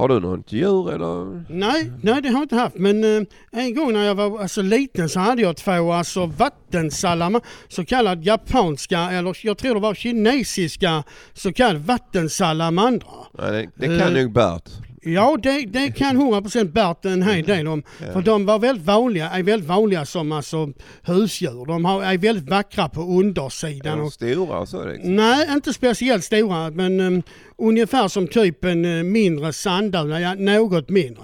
Har 0.02 0.08
du 0.08 0.20
något 0.20 0.52
djur 0.52 0.94
eller? 0.94 1.44
Nej, 1.50 1.92
nej 2.04 2.22
det 2.22 2.30
har 2.30 2.36
jag 2.36 2.44
inte 2.44 2.56
haft. 2.56 2.76
Men 2.78 3.04
eh, 3.04 3.24
en 3.52 3.76
gång 3.76 3.94
när 3.94 4.06
jag 4.06 4.16
var 4.16 4.42
alltså, 4.42 4.62
liten 4.62 5.10
så 5.10 5.20
hade 5.20 5.42
jag 5.42 5.58
två 5.58 5.92
alltså, 5.94 6.26
vattensalamandrar, 6.26 7.50
så 7.68 7.86
kallad 7.86 8.24
japanska 8.24 9.00
eller 9.00 9.38
jag 9.44 9.58
tror 9.58 9.74
det 9.76 9.80
var 9.82 9.94
kinesiska 9.94 11.04
så 11.34 11.54
kallad 11.54 11.82
vattensalamandrar. 11.86 13.28
Nej, 13.38 13.70
det, 13.76 13.88
det 13.88 14.00
kan 14.00 14.16
Eh. 14.16 14.24
nog 14.24 14.34
Bert. 14.34 14.70
Ja, 15.04 15.38
det, 15.44 15.66
det 15.66 15.92
kan 15.92 16.22
100% 16.22 16.72
Bert 16.72 17.06
en 17.06 17.24
hel 17.24 17.46
del 17.46 17.68
om. 17.68 17.84
Ja. 18.00 18.14
För 18.14 18.22
de 18.22 18.46
var 18.46 18.60
väldigt 18.60 18.86
vanliga, 18.86 19.30
är 19.30 19.44
väldigt 19.44 19.70
vanliga 19.70 20.06
som 20.06 20.32
alltså, 20.32 20.70
husdjur. 21.02 21.66
De 21.66 21.86
har, 21.86 22.04
är 22.04 22.18
väldigt 22.18 22.50
vackra 22.50 22.90
på 22.90 23.02
Är 23.02 23.20
undersidan. 23.20 23.98
de 23.98 24.06
Och, 24.06 24.14
stora 24.14 24.60
och 24.60 24.70
så 24.70 24.86
liksom? 24.86 25.16
nej, 25.16 25.48
inte 25.54 25.74
speciellt 25.74 26.24
stora 26.24 26.70
men 26.70 27.00
um, 27.00 27.24
ungefär 27.58 28.08
som 28.08 28.28
typ 28.28 28.66
en 28.66 28.86
uh, 28.86 29.04
mindre 29.04 29.54
sandula, 29.54 30.20
ja, 30.20 30.34
något 30.34 30.90
mindre. 30.90 31.24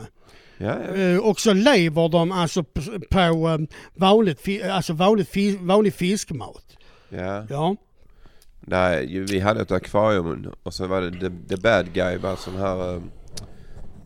Ja, 0.57 0.75
ja. 0.88 0.96
Uh, 0.96 1.19
och 1.19 1.39
så 1.39 1.53
lever 1.53 2.10
de 2.10 2.31
alltså 2.31 2.63
på 3.10 3.48
um, 3.48 3.67
vanligt, 3.96 4.48
alltså 4.72 4.93
vanligt 4.93 5.36
vanlig 5.60 5.93
fiskmat. 5.93 6.77
ja. 7.10 7.46
Ja. 7.50 7.75
Nej, 8.69 9.25
vi 9.29 9.39
hade 9.39 9.62
ett 9.62 9.72
akvarium 9.72 10.53
och 10.63 10.74
så 10.74 10.88
var 10.88 11.01
det 11.01 11.12
The, 11.12 11.55
the 11.55 11.62
Bad 11.62 11.93
Guy, 11.93 12.17
var 12.17 12.36
sån 12.36 12.55
här... 12.55 13.01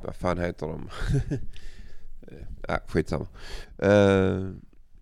eh, 0.02 0.06
vad 0.06 0.16
fan 0.16 0.38
heter 0.38 0.68
de? 0.68 0.90
ja, 2.68 2.80
skitsamma. 2.88 3.28
Uh, 3.84 4.50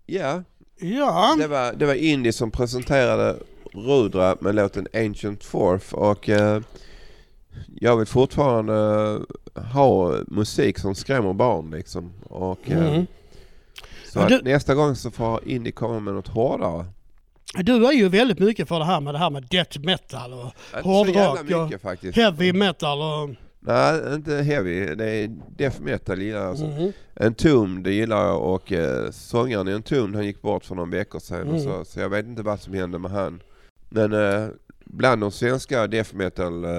ja, 0.06 0.42
Ja, 0.82 1.36
det 1.38 1.46
var, 1.46 1.72
det 1.72 1.86
var 1.86 1.94
Indy 1.94 2.32
som 2.32 2.50
presenterade 2.50 3.36
Rudra 3.72 4.36
med 4.40 4.54
låten 4.54 4.86
Ancient 4.94 5.44
Fourth 5.44 5.94
och 5.94 6.28
eh, 6.28 6.60
jag 7.80 7.96
vill 7.96 8.06
fortfarande 8.06 8.72
ha 9.72 10.14
musik 10.26 10.78
som 10.78 10.94
skrämmer 10.94 11.32
barn 11.32 11.70
liksom. 11.70 12.12
Och, 12.22 12.70
eh, 12.70 12.78
Mm. 12.94 13.06
Så 14.06 14.18
Ja, 14.18 14.22
att 14.22 14.28
du- 14.28 14.40
nästa 14.42 14.74
gång 14.74 14.96
så 14.96 15.10
får 15.10 15.48
Indy 15.48 15.72
komma 15.72 16.00
med 16.00 16.14
något 16.14 16.28
hårdare. 16.28 16.84
du 17.54 17.86
är 17.86 17.92
ju 17.92 18.08
väldigt 18.08 18.38
mycket 18.38 18.68
för 18.68 18.78
det 18.78 18.84
här 18.84 19.00
med 19.00 19.14
det 19.14 19.18
här 19.18 19.30
med 19.30 19.42
death 19.50 19.80
metal 19.80 20.32
och 20.32 20.52
så 20.72 20.80
Hårdrock, 20.80 21.42
mycket 21.64 21.82
faktiskt. 21.82 22.16
heavy 22.16 22.52
metal 22.52 22.98
och... 23.02 23.30
Nej, 23.60 24.14
inte 24.14 24.34
heavy. 24.34 24.94
Det 24.94 25.10
är 25.10 25.28
death 25.56 25.80
metal 25.80 26.22
gillar 26.22 26.38
jag. 26.40 26.48
Alltså. 26.48 26.66
Mhm. 26.66 26.92
Entombed 27.14 27.84
det 27.84 27.92
gillar 27.92 28.26
jag 28.26 28.42
och 28.42 28.72
eh, 28.72 29.10
sångaren 29.10 29.68
i 29.68 29.72
Entombed 29.72 30.14
han 30.16 30.26
gick 30.26 30.42
bort 30.42 30.64
för 30.64 30.74
några 30.74 30.90
veckor 30.90 31.18
sedan. 31.18 31.48
Mm. 31.48 31.60
så, 31.60 31.84
så 31.84 32.00
jag 32.00 32.08
vet 32.08 32.26
inte 32.26 32.42
vad 32.42 32.60
som 32.60 32.74
hände 32.74 32.98
med 32.98 33.10
han. 33.10 33.42
Men 33.88 34.12
eh, 34.12 34.48
bland 34.84 35.20
de 35.20 35.30
svenska 35.30 35.86
death 35.86 36.14
metal 36.14 36.64
eh, 36.64 36.70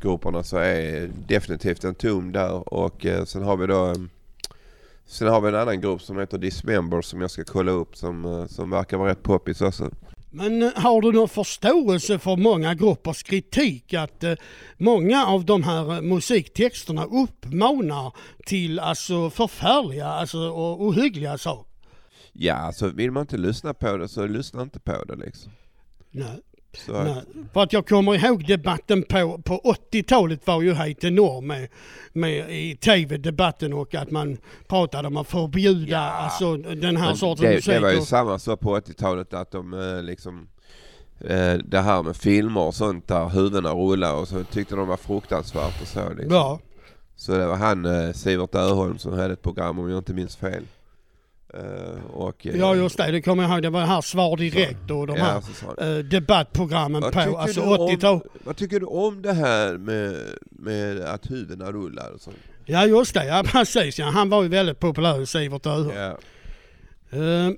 grupperna 0.00 0.42
så 0.42 0.56
är 0.56 1.10
definitivt 1.28 1.84
Entombed 1.84 2.32
där. 2.32 2.74
Och 2.74 3.06
eh, 3.06 3.24
sen 3.24 3.42
har 3.42 3.56
vi 3.56 3.66
då 3.66 3.86
eh, 3.86 3.94
Sen 5.06 5.28
har 5.28 5.40
vi 5.40 5.48
en 5.48 5.54
annan 5.54 5.80
grupp 5.80 6.02
som 6.02 6.18
heter 6.18 6.38
Dismember 6.38 7.02
som 7.02 7.20
jag 7.20 7.30
ska 7.30 7.44
kolla 7.44 7.72
upp 7.72 7.96
som, 7.96 8.24
eh, 8.24 8.46
som 8.46 8.70
verkar 8.70 8.96
vara 8.96 9.10
rätt 9.10 9.22
poppis 9.22 9.60
också. 9.60 9.90
Men 10.30 10.62
eh, 10.62 10.70
har 10.74 11.00
du 11.00 11.12
någon 11.12 11.28
förståelse 11.28 12.18
för 12.18 12.36
många 12.36 12.74
gruppers 12.74 13.22
kritik 13.22 13.94
att 13.94 14.24
eh, 14.24 14.34
många 14.76 15.26
av 15.26 15.44
de 15.44 15.62
här 15.62 15.94
eh, 15.94 16.00
musiktexterna 16.00 17.04
uppmanar 17.04 18.12
till 18.46 18.78
alltså 18.78 19.30
förfärliga 19.30 20.06
alltså, 20.06 20.38
och 20.38 20.82
ohyggliga 20.82 21.38
saker? 21.38 21.64
Ja, 22.32 22.54
alltså 22.54 22.88
vill 22.88 23.10
man 23.10 23.20
inte 23.20 23.36
lyssna 23.36 23.74
på 23.74 23.96
det 23.96 24.08
så 24.08 24.26
lyssna 24.26 24.62
inte 24.62 24.80
på 24.80 25.04
det 25.04 25.16
liksom. 25.16 25.52
Nej. 26.10 26.40
Nej. 26.88 27.22
För 27.52 27.62
att 27.62 27.72
jag 27.72 27.88
kommer 27.88 28.14
ihåg 28.14 28.46
debatten 28.46 29.02
på, 29.02 29.40
på 29.44 29.74
80-talet 29.92 30.46
var 30.46 30.62
ju 30.62 30.74
helt 30.74 31.04
enorm 31.04 31.46
med, 31.46 31.68
med 32.12 32.50
i 32.50 32.76
tv-debatten 32.76 33.72
och 33.72 33.94
att 33.94 34.10
man 34.10 34.38
pratade 34.68 35.08
om 35.08 35.16
att 35.16 35.28
förbjuda 35.28 35.98
alltså, 35.98 36.56
den 36.56 36.96
här 36.96 37.06
Men 37.06 37.16
sortens 37.16 37.40
det, 37.40 37.54
musik. 37.54 37.74
det 37.74 37.80
var 37.80 37.90
ju 37.90 38.00
samma 38.00 38.38
så 38.38 38.56
på 38.56 38.78
80-talet 38.78 39.34
att 39.34 39.50
de 39.50 39.74
eh, 39.74 40.02
liksom 40.02 40.48
eh, 41.20 41.54
det 41.54 41.80
här 41.80 42.02
med 42.02 42.16
filmer 42.16 42.60
och 42.60 42.74
sånt 42.74 43.08
där 43.08 43.28
huvudena 43.28 43.70
rullar 43.72 44.14
och 44.14 44.28
så 44.28 44.44
tyckte 44.44 44.76
de 44.76 44.88
var 44.88 44.96
fruktansvärt 44.96 45.82
och 45.82 45.88
så 45.88 46.08
liksom. 46.08 46.34
Ja. 46.34 46.60
Så 47.16 47.32
det 47.32 47.46
var 47.46 47.56
han 47.56 47.84
eh, 47.84 48.12
Sivert 48.12 48.54
Öholm 48.54 48.98
som 48.98 49.12
hade 49.12 49.32
ett 49.32 49.42
program 49.42 49.78
om 49.78 49.90
jag 49.90 49.98
inte 49.98 50.14
minns 50.14 50.36
fel. 50.36 50.64
Eh, 51.54 52.04
och, 52.12 52.46
eh, 52.46 52.56
ja 52.56 52.74
just 52.74 52.96
det, 52.96 53.10
det 53.12 53.22
kommer 53.22 53.42
jag 53.42 53.52
ihåg. 53.52 53.62
Det 53.62 53.70
var 53.70 53.80
här 53.80 54.00
Svar 54.00 54.36
Direkt 54.36 54.90
och 54.90 55.06
de 55.06 55.16
ja, 55.16 55.24
här 55.24 55.40
så 55.40 55.52
sa 55.52 55.74
han, 55.78 55.96
eh, 55.96 56.04
debattprogrammen 56.04 57.02
Vad 57.02 57.12
på 57.12 57.38
alltså 57.38 57.60
du 57.60 57.66
om- 57.66 57.88
80-talet. 57.88 58.22
Vad 58.44 58.56
tycker 58.56 58.80
du 58.80 58.86
om 58.86 59.22
det 59.22 59.32
här 59.32 59.78
med, 59.78 60.16
med 60.50 61.00
att 61.00 61.30
huvudena 61.30 61.72
rullar 61.72 62.10
och 62.14 62.20
sånt? 62.20 62.36
Ja 62.64 62.86
just 62.86 63.14
det, 63.14 63.24
ja 63.24 63.42
precis 63.46 63.98
ja. 63.98 64.06
Han 64.06 64.30
var 64.30 64.42
ju 64.42 64.48
väldigt 64.48 64.78
populär 64.80 65.24
Sivert 65.24 65.66
Öholm. 65.66 65.90
Ja. 65.96 66.18
Eh, 67.18 67.50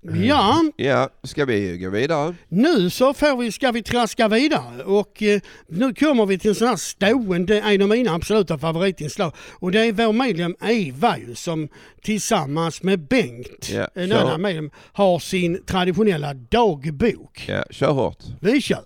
ja, 0.00 0.62
ja, 0.76 1.08
ska 1.22 1.44
vi 1.44 1.78
gå 1.78 1.90
vidare? 1.90 2.34
nu 2.48 2.90
så 2.90 3.14
får 3.14 3.36
vi, 3.36 3.52
ska 3.52 3.70
vi 3.72 3.82
traska 3.82 4.28
vidare 4.28 4.84
och 4.84 5.22
eh, 5.22 5.40
nu 5.68 5.94
kommer 5.94 6.26
vi 6.26 6.38
till 6.38 6.48
en 6.50 6.54
sån 6.54 6.68
här 6.68 6.76
stående, 6.76 7.60
en 7.60 7.82
av 7.82 7.88
mina 7.88 8.12
absoluta 8.14 8.58
favoritinslag 8.58 9.32
och 9.60 9.72
det 9.72 9.80
är 9.86 9.92
vår 9.92 10.12
medlem 10.12 10.56
Eva 10.60 11.18
ju 11.18 11.34
som 11.34 11.68
tillsammans 12.02 12.82
med 12.82 13.00
Bengt, 13.00 13.70
Ja, 13.72 13.88
en 13.94 14.08
kör. 14.08 14.18
annan 14.20 14.42
medlem, 14.42 14.70
har 14.92 15.18
sin 15.18 15.64
traditionella 15.66 16.34
dagbok. 16.34 17.44
Ja, 17.48 17.64
kör 17.70 17.92
hårt. 17.92 18.18
Vi 18.40 18.60
kör! 18.60 18.84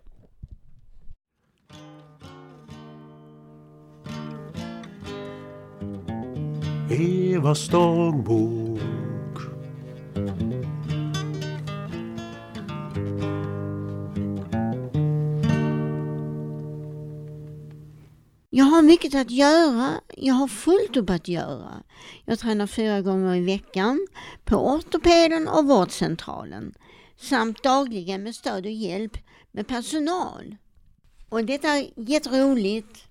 Evas 6.90 7.68
dagbok 7.68 8.71
har 18.72 18.82
mycket 18.82 19.14
att 19.14 19.30
göra. 19.30 20.00
Jag 20.16 20.34
har 20.34 20.48
fullt 20.48 20.96
upp 20.96 21.10
att 21.10 21.28
göra. 21.28 21.82
Jag 22.24 22.38
tränar 22.38 22.66
fyra 22.66 23.00
gånger 23.00 23.34
i 23.34 23.40
veckan 23.40 24.06
på 24.44 24.56
ortopeden 24.56 25.48
och 25.48 25.66
vårdcentralen 25.66 26.74
samt 27.16 27.62
dagligen 27.62 28.22
med 28.22 28.34
stöd 28.34 28.66
och 28.66 28.72
hjälp 28.72 29.16
med 29.52 29.66
personal. 29.66 30.56
Och 31.28 31.44
detta 31.44 31.68
är 31.68 31.90
jätteroligt. 31.96 33.04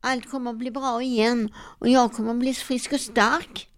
Allt 0.00 0.30
kommer 0.30 0.50
att 0.50 0.58
bli 0.58 0.70
bra 0.70 1.02
igen 1.02 1.52
och 1.54 1.88
jag 1.88 2.12
kommer 2.12 2.30
att 2.30 2.38
bli 2.38 2.54
frisk 2.54 2.92
och 2.92 3.00
stark. 3.00 3.68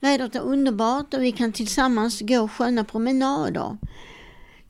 Vädret 0.00 0.34
är 0.34 0.40
underbart 0.40 1.14
och 1.14 1.22
vi 1.22 1.32
kan 1.32 1.52
tillsammans 1.52 2.20
gå 2.20 2.48
sköna 2.48 2.84
promenader. 2.84 3.76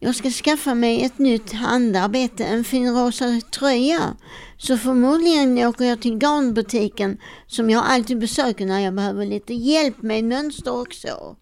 Jag 0.02 0.14
ska 0.14 0.30
skaffa 0.30 0.75
mig 0.75 1.04
ett 1.04 1.19
nytt 1.19 1.52
handarbete, 1.52 2.45
en 2.45 2.64
fin 2.64 2.95
rosa 2.95 3.40
tröja. 3.52 4.16
Så 4.57 4.78
förmodligen 4.78 5.59
åker 5.59 5.85
jag 5.85 6.02
till 6.02 6.19
garnbutiken 6.19 7.19
som 7.47 7.71
jag 7.71 7.85
alltid 7.87 8.19
besöker 8.19 8.66
när 8.66 8.80
jag 8.80 8.95
behöver 8.95 9.26
lite 9.26 9.54
hjälp 9.54 10.02
med 10.02 10.25
mönster 10.25 10.80
och 10.80 10.95
så. 10.95 11.37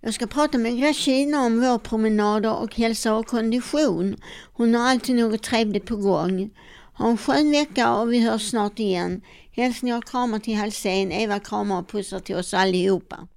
Jag 0.00 0.14
ska 0.14 0.26
prata 0.26 0.58
med 0.58 0.78
Gracina 0.78 1.40
om 1.40 1.60
vårpromenader 1.60 2.54
och 2.54 2.74
hälsa 2.74 3.14
och 3.14 3.26
kondition. 3.26 4.16
Hon 4.52 4.74
har 4.74 4.88
alltid 4.88 5.16
något 5.16 5.42
trevligt 5.42 5.86
på 5.86 5.96
gång. 5.96 6.50
Ha 6.94 7.08
en 7.08 7.18
skön 7.18 7.50
vecka 7.50 7.94
och 7.94 8.12
vi 8.12 8.20
hörs 8.20 8.50
snart 8.50 8.78
igen. 8.78 9.20
Hälsningar 9.52 9.98
och 9.98 10.04
kramar 10.04 10.38
till 10.38 10.56
Halsén. 10.56 11.12
Eva 11.12 11.38
kramar 11.38 11.80
och 11.80 11.88
pussar 11.88 12.18
till 12.20 12.36
oss 12.36 12.54
allihopa. 12.54 13.28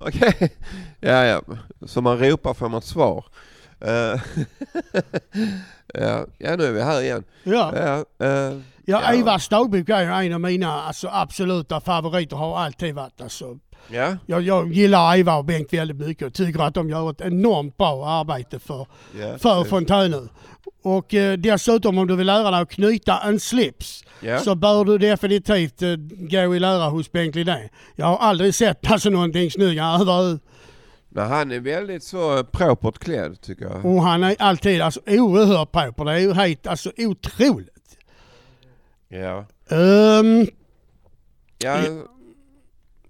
Okej, 0.00 0.56
ja 1.00 1.24
ja. 1.24 1.40
Så 1.86 2.00
man 2.00 2.18
ropar 2.18 2.54
får 2.54 2.68
man 2.68 2.82
svar. 2.82 3.24
Eh, 3.80 3.90
ja, 5.94 6.26
ja, 6.38 6.56
nu 6.56 6.64
är 6.64 6.72
vi 6.72 6.82
här 6.82 7.00
igen. 7.02 7.24
Ja. 7.42 7.72
Ja, 7.76 8.26
eh, 8.26 8.58
Ja, 8.90 9.12
Evas 9.12 9.48
dagbok 9.48 9.88
är 9.88 10.22
en 10.22 10.32
av 10.32 10.40
mina 10.40 10.82
alltså, 10.82 11.08
absoluta 11.12 11.80
favoriter, 11.80 12.36
har 12.36 12.58
alltid 12.58 12.94
varit. 12.94 13.20
Alltså. 13.20 13.58
Ja, 13.88 14.16
Jag, 14.26 14.42
jag 14.42 14.72
gillar 14.72 15.16
Eva 15.16 15.36
och 15.36 15.44
Bengt 15.44 15.72
väldigt 15.72 15.96
mycket 15.96 16.26
och 16.26 16.34
tycker 16.34 16.60
att 16.60 16.74
de 16.74 16.90
gör 16.90 17.10
ett 17.10 17.20
enormt 17.20 17.76
bra 17.76 18.08
arbete 18.08 18.58
för, 18.58 18.86
ja, 19.20 19.38
för. 19.38 19.64
Fontänö. 19.64 20.20
Och 20.82 21.14
eh, 21.14 21.38
dessutom 21.38 21.98
om 21.98 22.06
du 22.06 22.16
vill 22.16 22.26
lära 22.26 22.50
dig 22.50 22.60
att 22.60 22.70
knyta 22.70 23.20
en 23.24 23.40
slips 23.40 24.04
Ja. 24.20 24.38
så 24.38 24.54
bör 24.54 24.84
du 24.84 24.98
definitivt 24.98 25.82
eh, 25.82 25.96
gå 26.08 26.56
i 26.56 26.60
lära 26.60 26.88
hos 26.88 27.12
Bengt 27.12 27.34
Lidén. 27.34 27.68
Jag 27.96 28.06
har 28.06 28.18
aldrig 28.18 28.54
sett 28.54 28.90
alltså 28.90 29.10
någonting 29.10 29.50
snyggare 29.50 30.02
över 30.02 30.38
Men 31.08 31.26
han 31.28 31.50
är 31.50 31.60
väldigt 31.60 32.02
så 32.02 32.44
propert 32.44 32.98
klädd 32.98 33.40
tycker 33.40 33.64
jag. 33.64 33.84
Och 33.84 34.02
han 34.02 34.22
är 34.22 34.36
alltid 34.38 34.80
alltså, 34.80 35.00
oerhört 35.06 35.72
proper. 35.72 36.04
Det 36.04 36.12
är 36.12 36.18
ju 36.18 36.32
helt 36.32 36.66
alltså, 36.66 36.92
otroligt. 36.96 37.98
Ja. 39.08 39.46
Um, 39.70 40.46
Ja, 41.60 41.78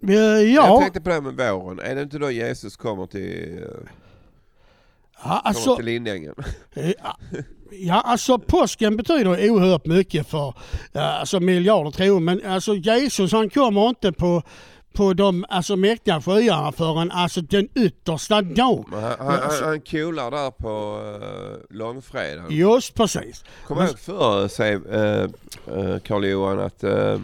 Eh, 0.02 0.14
Jag 0.14 0.48
ja, 0.48 0.80
tänkte 0.80 1.00
på 1.00 1.08
det 1.08 1.14
här 1.14 1.22
med 1.22 1.52
våren. 1.52 1.78
Är 1.78 1.94
det 1.94 2.02
inte 2.02 2.18
då 2.18 2.30
Jesus 2.30 2.76
kommer 2.76 3.06
till, 3.06 3.64
ja, 3.64 5.22
kommer 5.22 5.40
alltså, 5.44 5.76
till 5.76 5.84
Lindängen? 5.84 6.34
eh, 6.74 6.92
ja, 7.70 8.00
alltså 8.00 8.38
påsken 8.38 8.96
betyder 8.96 9.50
oerhört 9.50 9.86
mycket 9.86 10.26
för 10.26 10.54
eh, 10.92 11.20
alltså, 11.20 11.40
miljarder 11.40 11.90
kronor. 11.90 12.20
Men 12.20 12.46
alltså 12.46 12.74
Jesus 12.74 13.32
han 13.32 13.50
kommer 13.50 13.88
inte 13.88 14.12
på 14.12 14.42
på 14.92 15.14
de 15.14 15.44
alltså, 15.48 15.76
mäktiga 15.76 16.22
skyarna 16.22 16.72
förrän 16.72 17.10
alltså 17.10 17.40
den 17.40 17.68
yttersta 17.74 18.42
dagen. 18.42 18.84
Han, 18.92 19.02
han, 19.02 19.18
han, 19.18 19.64
han 19.64 19.80
coolar 19.80 20.30
där 20.30 20.50
på 20.50 21.00
uh, 21.00 21.76
långfredagen. 21.76 22.46
Just 22.50 22.94
precis. 22.94 23.44
Kommer 23.66 23.82
jag 23.82 23.90
ihåg 23.90 23.98
förr, 23.98 24.48
säger 24.48 24.76
uh, 24.76 25.98
Karl 25.98 26.24
Johan, 26.24 26.58
att 26.58 26.84
uh, 26.84 27.20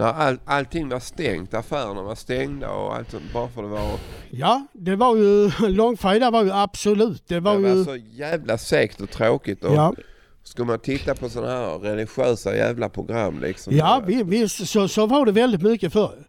när 0.00 0.12
all, 0.12 0.38
allting 0.44 0.88
var 0.88 1.00
stängt, 1.00 1.54
affärerna 1.54 2.02
var 2.02 2.14
stängda 2.14 2.70
och 2.70 2.94
allt 2.94 3.14
bara 3.34 3.48
för 3.48 3.62
det 3.62 3.68
var, 3.68 3.90
Ja, 4.30 4.66
det 4.72 4.96
var 4.96 5.16
ju, 5.16 5.50
långfredag 5.68 6.30
var 6.30 6.44
ju 6.44 6.52
absolut, 6.52 7.28
det 7.28 7.40
var 7.40 7.58
det 7.58 7.68
ju... 7.68 7.74
var 7.74 7.84
så 7.84 7.96
jävla 7.96 8.58
segt 8.58 9.00
och 9.00 9.10
tråkigt. 9.10 9.64
Och 9.64 9.74
Ja, 9.74 9.94
Ska 10.42 10.64
man 10.64 10.78
titta 10.78 11.14
på 11.14 11.28
sådana 11.28 11.52
här 11.52 11.78
religiösa 11.78 12.56
jävla 12.56 12.88
program 12.88 13.40
liksom? 13.40 13.76
ja 13.76 14.02
vi, 14.06 14.22
visst 14.22 14.68
så, 14.68 14.88
så 14.88 15.06
var 15.06 15.26
det 15.26 15.32
väldigt 15.32 15.62
mycket 15.62 15.92
förr. 15.92 16.26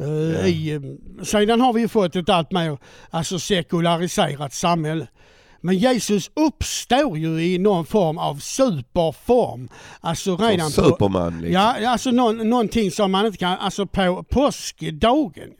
Eh, 0.00 0.06
Ja. 0.08 0.46
i, 0.46 0.70
eh, 0.72 1.24
sedan 1.24 1.60
har 1.60 1.72
vi 1.72 1.80
ju 1.80 1.88
fått 1.88 2.16
ett 2.16 2.28
allt 2.28 2.52
mer 2.52 2.78
alltså, 3.10 3.38
sekulariserat 3.38 4.52
samhälle. 4.52 5.06
Men 5.64 5.78
Jesus 5.78 6.30
uppstår 6.34 7.18
ju 7.18 7.42
i 7.42 7.58
någon 7.58 7.86
form 7.86 8.18
av 8.18 8.36
superform. 8.36 9.68
Alltså 10.00 10.36
Som 10.36 10.46
redan 10.46 10.66
på... 10.66 10.72
Superman 10.72 11.40
liksom. 11.40 11.52
Ja, 11.52 11.90
alltså 11.90 12.10
någon, 12.10 12.48
någonting 12.48 12.90
som 12.90 13.12
man 13.12 13.26
inte 13.26 13.38
kan, 13.38 13.58
alltså 13.58 13.86
på 13.86 14.24
påskdagen. 14.30 15.50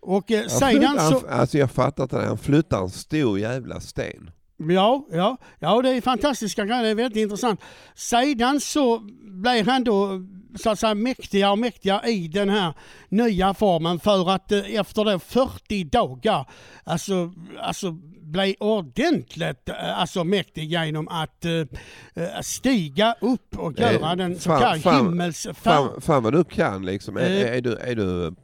Och 0.00 0.30
eh, 0.30 0.46
sedan 0.46 0.96
så... 0.98 1.28
han, 1.28 1.40
alltså 1.40 1.58
jag 1.58 1.70
fattar 1.70 2.02
inte 2.02 2.16
det, 2.16 2.26
han 2.26 2.38
flyttar 2.38 2.82
en 2.82 2.90
stor 2.90 3.38
jävla 3.38 3.80
sten. 3.80 4.30
Ja, 4.56 5.06
ja, 5.12 5.36
ja 5.58 5.82
det 5.82 5.90
är 5.90 6.00
fantastiska 6.00 6.64
grejer, 6.64 6.82
det 6.82 6.88
är 6.88 6.94
väldigt 6.94 7.22
intressant. 7.22 7.60
Sedan 7.94 8.60
så 8.60 8.98
blev 9.22 9.68
han 9.68 9.84
då 9.84 10.10
så 10.56 10.70
att 10.70 10.78
säga 10.78 10.94
mäktigare 10.94 11.50
och 11.50 11.58
mäktigare 11.58 12.10
i 12.10 12.28
den 12.28 12.48
här 12.48 12.72
nya 13.08 13.54
formen 13.54 14.00
för 14.00 14.30
att 14.30 14.52
eh, 14.52 14.74
efter 14.74 15.04
det 15.04 15.18
40 15.18 15.84
dagar 15.84 16.46
alltså, 16.84 17.32
alltså 17.60 17.90
blev 18.22 18.54
ordentligt 18.60 19.68
eh, 19.68 19.98
alltså 20.00 20.24
mäktig 20.24 20.64
genom 20.64 21.08
att 21.08 21.44
eh, 21.44 22.40
stiga 22.42 23.14
upp 23.20 23.58
och 23.58 23.80
Eh, 23.80 23.92
göra 23.92 24.16
den 24.16 24.38
så 24.38 24.50
kallade 24.50 24.96
himmelsfärd. 24.96 26.02
Fan, 26.02 26.22
vad 26.22 26.32
du 26.32 26.44
kan 26.44 26.86
liksom. 26.86 27.16
Är, 27.16 27.30
Eh. 27.30 27.56
är, 27.56 27.60
du, 27.60 27.76
är 27.76 27.94
du... 27.94 28.34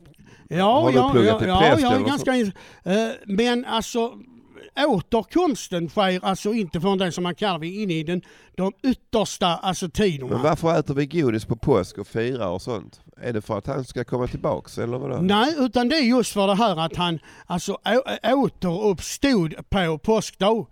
Ja, 0.49 0.81
Har 0.81 0.93
du 0.93 1.25
ja, 1.25 1.33
ja, 1.33 1.39
till 1.39 1.49
ja, 1.49 1.59
präst 1.61 1.83
jag 1.83 1.93
är 1.95 2.01
ganska 2.01 2.37
eh, 2.37 3.09
Men 3.27 3.65
alltså 3.65 4.13
återkomsten 4.77 5.89
sker 5.89 6.25
alltså 6.25 6.53
inte 6.53 6.81
från 6.81 6.99
det 6.99 7.13
som 7.13 7.23
man 7.25 7.35
kallar 7.35 7.59
vi 7.59 7.83
inne 7.83 7.95
i 7.95 8.03
den, 8.03 8.23
de 8.57 8.73
yttersta 8.83 9.47
alltså 9.47 9.89
tiderna. 9.89 10.31
Men 10.31 10.43
varför 10.43 10.79
äter 10.79 10.95
vi 10.95 11.07
godis 11.07 11.45
på 11.45 11.57
påsk 11.57 11.99
och 11.99 12.07
firar 12.07 12.49
och 12.49 12.63
sånt? 12.63 13.01
Är 13.17 13.33
det 13.33 13.43
för 13.43 13.59
att 13.59 13.67
han 13.67 13.85
ska 13.85 14.05
komma 14.05 14.27
tillbaks 14.27 14.79
eller 14.79 14.99
vadå? 14.99 15.17
Nej, 15.23 15.55
utan 15.59 15.89
det 15.89 15.97
är 15.97 16.03
just 16.03 16.33
för 16.33 16.47
det 16.47 16.55
här 16.55 16.77
att 16.81 16.97
han 16.97 17.19
alltså 17.47 17.79
återuppstod 18.35 19.55
på 19.71 19.99
påskdag. 19.99 20.67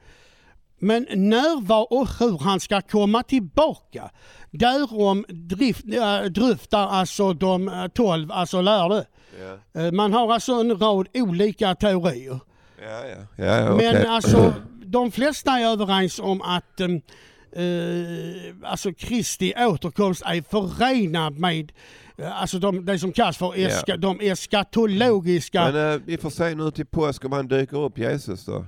Men 0.78 1.06
när, 1.14 1.60
var 1.66 1.92
och 1.92 2.08
hur 2.18 2.38
han 2.38 2.60
ska 2.60 2.80
komma 2.82 3.22
tillbaka, 3.22 4.10
därom 4.50 5.24
drift, 5.28 5.84
äh, 5.94 6.20
driftar 6.30 6.86
alltså 6.88 7.32
de 7.32 7.68
eh, 7.68 7.86
tolv 7.88 8.32
alltså 8.32 8.60
lärde. 8.60 9.06
Ja, 9.40 9.80
Eh, 9.82 9.92
Man 9.92 10.12
har 10.12 10.32
alltså 10.32 10.52
en 10.52 10.78
rad 10.78 11.08
olika 11.14 11.74
teorier. 11.74 12.40
Ja, 12.82 13.06
ja. 13.06 13.44
ja, 13.44 13.58
ja 13.58 13.76
Men 13.76 14.06
alltså 14.06 14.54
de 14.84 15.12
flesta 15.12 15.50
är 15.50 15.66
överens 15.66 16.18
om 16.18 16.42
att 16.42 16.80
eh, 16.80 18.70
alltså 18.70 18.92
Kristi 18.92 19.54
återkomst 19.56 20.22
är 20.26 20.42
förenad 20.42 21.38
med 21.38 21.72
eh, 22.16 22.40
alltså 22.40 22.58
de, 22.58 22.84
det 22.84 22.98
som 22.98 23.12
kallas 23.12 23.36
för 23.36 23.58
eska, 23.58 23.96
de 23.96 24.20
eskatologiska... 24.20 25.72
Men 25.72 25.92
eh, 25.92 26.00
vi 26.04 26.18
får 26.18 26.30
se 26.30 26.54
nu 26.54 26.70
till 26.70 26.86
påsk 26.86 27.24
om 27.24 27.32
han 27.32 27.48
dyker 27.48 27.84
upp 27.84 27.98
Jesus 27.98 28.44
då. 28.44 28.64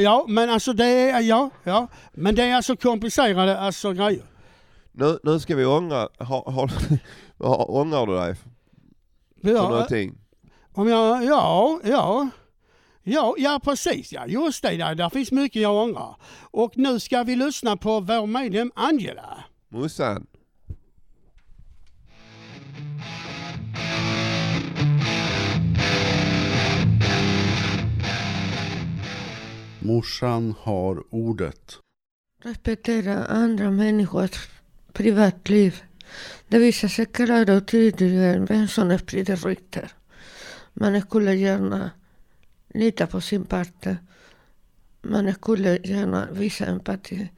ja, 0.00 0.24
men 0.28 0.50
alltså 0.50 0.72
det 0.72 0.86
är, 0.86 1.20
ja, 1.20 1.50
ja, 1.64 1.86
men 2.12 2.34
det 2.34 2.42
är 2.42 2.54
alltså 2.56 2.76
komplicerade 2.76 3.58
alltså 3.58 3.92
grejer. 3.92 4.24
Nu, 4.92 5.18
nu 5.22 5.38
ska 5.38 5.56
vi 5.56 5.64
ångra, 5.64 6.08
har, 6.18 6.50
har, 6.50 6.70
ångrar 7.70 8.06
du 8.06 8.16
dig 8.16 8.34
för 8.34 8.50
Ja, 9.50 9.68
någonting? 9.68 10.18
om 10.72 10.88
jag, 10.88 11.24
ja, 11.24 11.80
ja. 11.84 12.28
Ja, 13.02 13.34
ja 13.38 13.60
precis 13.64 14.12
ja, 14.12 14.26
just 14.26 14.62
det, 14.62 14.76
där, 14.76 14.94
där 14.94 15.10
finns 15.10 15.32
mycket 15.32 15.62
jag 15.62 15.82
ångrar. 15.84 16.16
Och 16.40 16.72
nu 16.76 17.00
ska 17.00 17.22
vi 17.22 17.36
lyssna 17.36 17.76
på 17.76 18.00
vår 18.00 18.26
medlem 18.26 18.72
Angela. 18.74 19.44
Mussan? 19.68 20.26
Morsan 29.82 30.54
har 30.60 31.04
ordet. 31.10 31.78
Respektera 32.42 33.24
andra 33.24 33.70
människors 33.70 34.48
privatliv. 34.92 35.82
Det 36.48 36.58
visar 36.58 36.88
sig 36.88 37.06
klart 37.06 37.48
och 37.48 37.66
tydligt 37.66 38.50
vem 38.50 38.68
som 38.68 38.98
sprider 38.98 39.36
rykten. 39.36 39.88
Man 40.72 41.00
skulle 41.00 41.34
gärna 41.34 41.90
lita 42.74 43.06
på 43.06 43.20
sin 43.20 43.44
partner. 43.44 43.98
Man 45.02 45.32
skulle 45.34 45.78
gärna 45.84 46.28
visa 46.30 46.66
empati. 46.66 47.28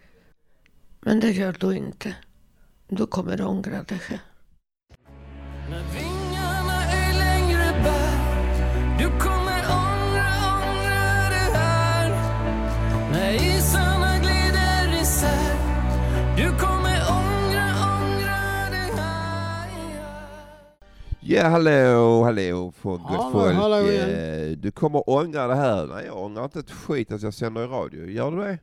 Men 1.01 1.21
det 1.21 1.31
gör 1.31 1.57
du 1.61 1.77
inte. 1.77 2.16
Du 2.88 3.07
kommer 3.07 3.42
ångra 3.42 3.83
dig 3.83 3.99
själv. 3.99 4.21
Ja 21.35 21.49
hallå, 21.49 22.23
hallå 22.25 22.73
för 22.83 22.90
gott 22.90 23.01
Hallå, 23.05 23.31
folk. 23.33 23.55
hallå 23.55 23.90
igen. 23.90 24.11
Eh, 24.11 24.57
Du 24.59 24.71
kommer 24.71 25.11
ångra 25.11 25.47
det 25.47 25.55
här. 25.55 25.87
Nej 25.87 26.05
jag 26.07 26.16
ångrar 26.25 26.45
inte 26.45 26.59
ett 26.59 26.71
skit 26.71 27.12
att 27.12 27.23
jag 27.23 27.35
sänder 27.35 27.64
i 27.64 27.66
radio. 27.66 28.11
Gör 28.11 28.31
du 28.31 28.37
det? 28.42 28.59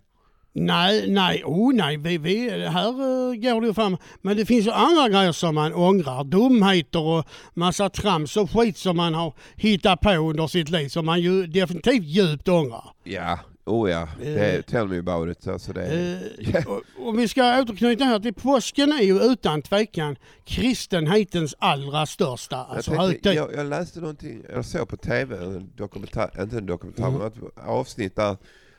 Nej, 0.54 1.12
nej, 1.12 1.44
oh 1.46 1.74
nej, 1.74 1.98
vi, 1.98 2.18
vi, 2.18 2.50
här 2.68 2.90
uh, 2.90 3.36
går 3.36 3.62
det 3.62 3.68
ju 3.68 3.74
fram. 3.74 3.98
Men 4.22 4.38
det 4.38 4.46
finns 4.46 4.68
ju 4.68 4.72
andra 4.72 5.10
grejer 5.10 5.32
som 5.32 5.56
man 5.56 5.74
ångrar. 5.74 6.24
Dumheter 6.24 7.02
och 7.02 7.26
massa 7.54 7.90
trams 7.90 8.38
och 8.38 8.52
skit 8.52 8.78
som 8.78 8.98
man 8.98 9.14
har 9.14 9.34
hittat 9.56 10.02
på 10.02 10.10
under 10.10 10.48
sitt 10.48 10.70
liv 10.70 10.88
som 10.88 11.06
man 11.06 11.22
ju 11.22 11.48
definitivt 11.48 12.04
djupt 12.04 12.48
ångrar. 12.48 12.84
Ja, 13.04 13.40
oh 13.66 13.90
ja. 13.90 14.08
Det, 14.20 14.56
Eh. 14.58 14.62
tell 14.62 14.88
me 14.88 14.98
about 15.00 15.38
it. 15.38 15.48
Alltså 15.48 15.74
det, 15.74 16.20
Eh, 16.40 16.68
och, 16.68 16.82
och 17.08 17.20
vi 17.20 17.28
ska 17.28 17.62
återknyta 17.62 18.04
här 18.06 18.20
till 18.20 18.34
påsken 18.34 18.92
är 18.92 19.02
ju 19.02 19.20
utan 19.24 19.62
tvekan 19.62 20.16
kristenhetens 20.46 21.56
allra 21.60 22.06
största 22.06 22.56
jag, 22.56 22.76
alltså, 22.76 22.92
tänkte, 22.92 23.06
högtid. 23.08 23.34
jag, 23.34 23.54
jag 23.54 23.66
läste 23.70 24.00
någonting, 24.00 24.44
jag 24.54 24.66
såg 24.66 24.88
på 24.90 24.98
tv, 24.98 25.38
en 25.38 25.72
dokumentär, 25.76 26.42
inte 26.42 26.58
en 26.58 26.66
dokumentär 26.66 27.04
Mm. 27.08 27.20
men 27.20 27.28
ett 27.28 27.36
avsnitt 27.68 28.16
där 28.16 28.38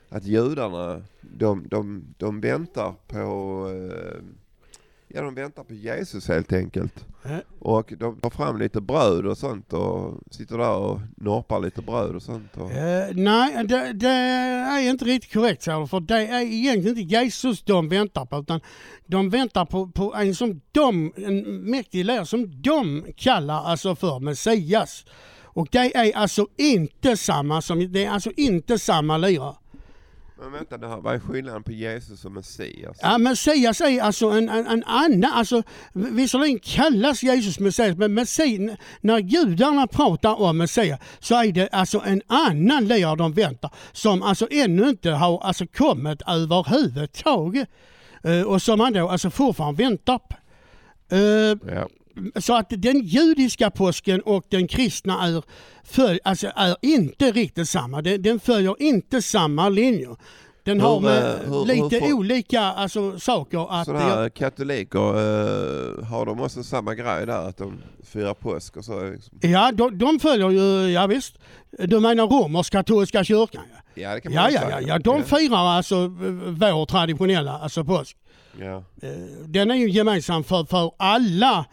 att 0.09 0.25
judarna, 0.25 1.03
de, 1.21 1.67
de, 1.69 2.05
de 2.19 2.41
väntar 2.41 2.95
på 3.07 3.67
eh, 3.93 4.23
Ja 5.15 5.23
de 5.23 5.35
väntar 5.35 5.65
på 5.65 5.75
Jesus 5.75 6.29
helt 6.29 6.53
enkelt. 6.53 7.05
Eh. 7.25 7.39
Och 7.59 7.93
de 7.99 8.21
tar 8.21 8.31
fram 8.31 8.59
lite 8.59 8.81
bröd 8.81 9.27
och 9.27 9.39
sånt 9.39 9.73
och 9.73 10.21
sitter 10.31 10.59
där 10.59 10.77
och 10.77 11.01
norpar 11.17 11.61
lite 11.61 11.83
bröd 11.83 12.15
och 12.15 12.23
sånt. 12.23 12.57
Och, 12.57 12.71
Eh, 12.71 13.09
nej, 13.15 13.65
det, 13.65 13.93
det 13.93 14.09
är 14.09 14.91
inte 14.91 15.05
riktigt 15.05 15.33
korrekt 15.33 15.63
så, 15.63 15.87
för 15.87 16.01
det 16.01 16.27
är 16.27 16.41
egentligen 16.41 16.99
inte 16.99 17.15
Jesus 17.17 17.63
de 17.63 17.89
väntar 17.89 18.27
på 18.27 18.39
utan 18.39 18.61
de 19.07 19.31
väntar 19.31 19.65
på, 19.65 19.89
på 19.89 20.15
en 20.15 20.35
som 20.35 20.61
de, 20.73 21.13
en 21.17 21.71
mäktig 21.71 22.05
lärare 22.05 22.27
som 22.27 22.63
de 22.63 23.05
kallar 23.17 23.65
alltså 23.65 23.97
för 23.97 24.21
Messias. 24.21 25.05
Och 25.53 25.69
det 25.71 25.97
är 25.97 26.17
alltså 26.17 26.47
inte 26.57 27.17
samma 27.17 27.63
som, 27.63 27.93
det 27.93 28.05
är 28.05 28.11
alltså 28.11 28.31
inte 28.37 28.79
samma 28.79 29.17
lirare. 29.17 29.55
Men 30.41 30.53
vänta, 30.53 30.79
det 30.79 30.89
här, 30.89 30.97
vad 30.97 31.15
är 31.15 31.19
skillnaden 31.19 31.63
på 31.63 31.73
Jesus 31.73 32.25
och 32.25 32.33
Messias? 32.33 32.97
Ja, 33.03 33.19
Messias 33.19 33.81
är 33.81 34.03
alltså 34.03 34.27
en, 34.31 34.49
en, 34.49 34.67
en 34.67 34.85
annan, 34.85 35.33
alltså 35.33 35.63
visserligen 35.93 36.59
kallas 36.59 37.23
Jesus 37.23 37.59
Messias, 37.61 37.97
men 37.97 38.15
Messias, 38.15 38.79
när 39.01 39.19
judarna 39.19 39.87
pratar 39.87 40.41
om 40.41 40.59
Messias 40.59 41.01
så 41.19 41.35
är 41.35 41.53
det 41.53 41.69
alltså 41.73 42.03
en 42.07 42.23
annan 42.27 42.89
ler 42.89 43.17
de 43.17 43.33
väntar 43.33 43.71
som 43.93 44.23
alltså 44.23 44.49
ännu 44.51 44.89
inte 44.89 45.11
har 45.11 45.41
alltså 45.41 45.67
kommit 45.67 46.23
överhuvudtaget. 46.27 47.69
Eh, 48.25 48.43
och 48.43 48.63
som 48.63 48.79
man 48.79 48.93
då 48.93 49.09
alltså 49.09 49.31
fortfarande 49.31 49.83
väntar 49.83 50.19
på. 50.19 50.37
Eh, 51.17 51.75
Ja. 51.77 51.89
Så 52.41 52.57
att 52.57 52.67
den 52.71 53.01
judiska 53.01 53.71
påsken 53.71 54.21
och 54.21 54.45
den 54.49 54.69
kristna 54.69 55.27
är, 55.27 55.43
följ, 55.85 56.19
alltså 56.25 56.47
är 56.57 56.77
inte 56.83 57.33
riktigt 57.33 57.69
samma. 57.69 58.03
Den, 58.03 58.23
den 58.23 58.41
följer 58.41 58.83
inte 58.83 59.23
samma 59.23 59.69
linjer. 59.69 60.17
Den 60.65 60.81
Hur, 60.81 60.87
har 60.89 61.01
med 61.01 61.23
eh, 61.35 61.53
hur- 61.53 61.65
lite 61.67 61.97
hur 61.97 62.01
får- 62.01 62.13
olika 62.13 62.61
alltså, 62.61 63.19
saker 63.21 63.81
att... 63.81 63.87
Sådana 63.87 64.05
här 64.05 64.29
katoliker, 64.29 64.99
eh, 64.99 66.05
har 66.05 66.27
de 66.27 66.41
också 66.41 66.63
samma 66.63 66.95
grej 66.95 67.27
där 67.27 67.49
att 67.49 67.57
de 67.57 67.79
firar 68.05 68.35
påsk 68.35 68.77
och 68.77 68.85
så? 68.85 69.05
Liksom? 69.11 69.39
Ja, 69.41 69.73
de, 69.73 69.99
de 69.99 70.21
följer 70.21 70.51
ju, 70.51 70.91
ja 70.93 71.07
visst. 71.07 71.35
Du 71.79 72.01
menar 72.01 72.27
romersk-katolska 72.27 73.25
kyrkan? 73.25 73.63
Ja, 73.75 74.03
Ja, 74.03 74.15
det 74.15 74.21
kan 74.21 74.35
man 74.35 74.45
ja, 74.45 74.51
ja, 74.51 74.61
säga. 74.61 74.81
ja, 74.81 74.89
ja. 74.89 74.99
De 74.99 75.25
firar 75.25 75.67
alltså 75.67 76.07
vår 76.47 76.87
traditionella 76.87 77.59
alltså 77.59 77.85
påsk. 77.85 78.17
Ja. 78.61 78.77
Eh, 79.03 79.11
Den 79.47 79.71
är 79.71 79.75
ju 79.75 79.91
gemensam 79.91 80.45
för, 80.45 80.65
för 80.65 80.93
alla 80.97 81.65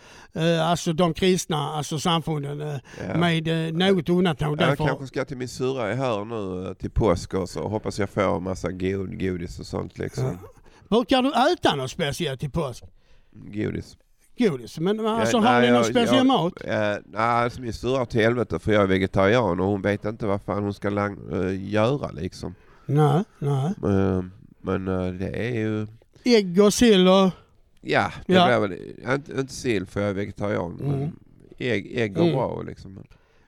alltså 0.42 0.94
de 0.94 1.14
kristna 1.14 1.58
alltså 1.58 2.00
samfunden 2.00 2.62
eh, 2.62 2.76
Ja. 3.08 3.18
med 3.18 3.48
eh, 3.48 3.74
något 3.74 4.10
undantag. 4.10 4.52
Jag 4.52 4.58
Därför, 4.58 4.86
kanske 4.88 5.08
ska 5.08 5.26
till 5.26 5.38
min 5.38 5.48
syrra 5.48 5.94
här 5.94 6.26
nu 6.26 6.68
eh, 6.68 6.74
till 6.74 6.92
påsk 6.92 7.34
och 7.34 7.50
så 7.50 7.68
hoppas 7.68 8.00
jag 8.00 8.10
får 8.10 8.38
en 8.38 8.44
massa 8.44 8.72
god, 8.72 9.20
godis 9.20 9.60
och 9.60 9.66
sånt 9.66 9.98
liksom. 9.98 10.38
Brukar 10.90 11.22
du 11.22 11.30
äta 11.54 11.76
något 11.76 11.92
speciellt 11.92 12.40
till 12.40 12.52
påsk? 12.52 12.84
Godis. 13.32 13.98
Godis? 14.38 14.80
Men 14.80 15.06
alltså 15.06 15.38
Ja, 15.38 15.44
har 15.44 15.52
nej, 15.52 15.62
ni 15.62 15.68
någon 15.68 15.76
jag- 15.76 15.86
speciell 15.86 16.16
jag- 16.18 16.26
mat? 16.26 16.54
Eh, 16.66 16.78
nej, 17.06 17.22
alltså 17.22 17.62
min 17.62 17.74
syrra 17.74 18.06
till 18.06 18.22
helvete 18.22 18.60
för 18.60 18.72
jag 18.74 18.84
är 18.84 18.88
vegetarian 18.88 19.60
och 19.60 19.66
hon 19.66 19.82
vet 19.82 20.06
inte 20.06 20.26
vad 20.26 20.42
fan 20.42 20.64
hon 20.64 20.74
ska 20.74 20.90
lang- 20.90 21.46
eh, 21.46 21.72
göra 21.74 22.12
liksom. 22.12 22.56
Nej, 22.86 23.24
nej. 23.40 23.66
Eh, 23.84 24.24
men 24.62 24.88
eh, 24.88 25.06
det 25.14 25.48
är 25.50 25.54
ju, 25.60 25.88
Ägg 26.24 26.62
och 26.62 26.74
sill 26.74 27.08
och... 27.08 27.30
ja, 27.92 28.12
det 28.28 28.34
Ja. 28.34 28.48
blir 28.60 28.60
väl, 28.68 29.14
inte, 29.16 29.32
inte 29.40 29.54
sill 29.54 29.86
för 29.86 30.00
jag 30.02 30.10
är 30.10 30.14
vegetarian. 30.14 30.80
Mm. 30.80 30.92
Men 31.00 31.20
ägg, 31.58 31.92
ägg 32.00 32.14
går 32.16 32.22
Mm. 32.24 32.36
bra 32.36 32.62
liksom. 32.62 33.04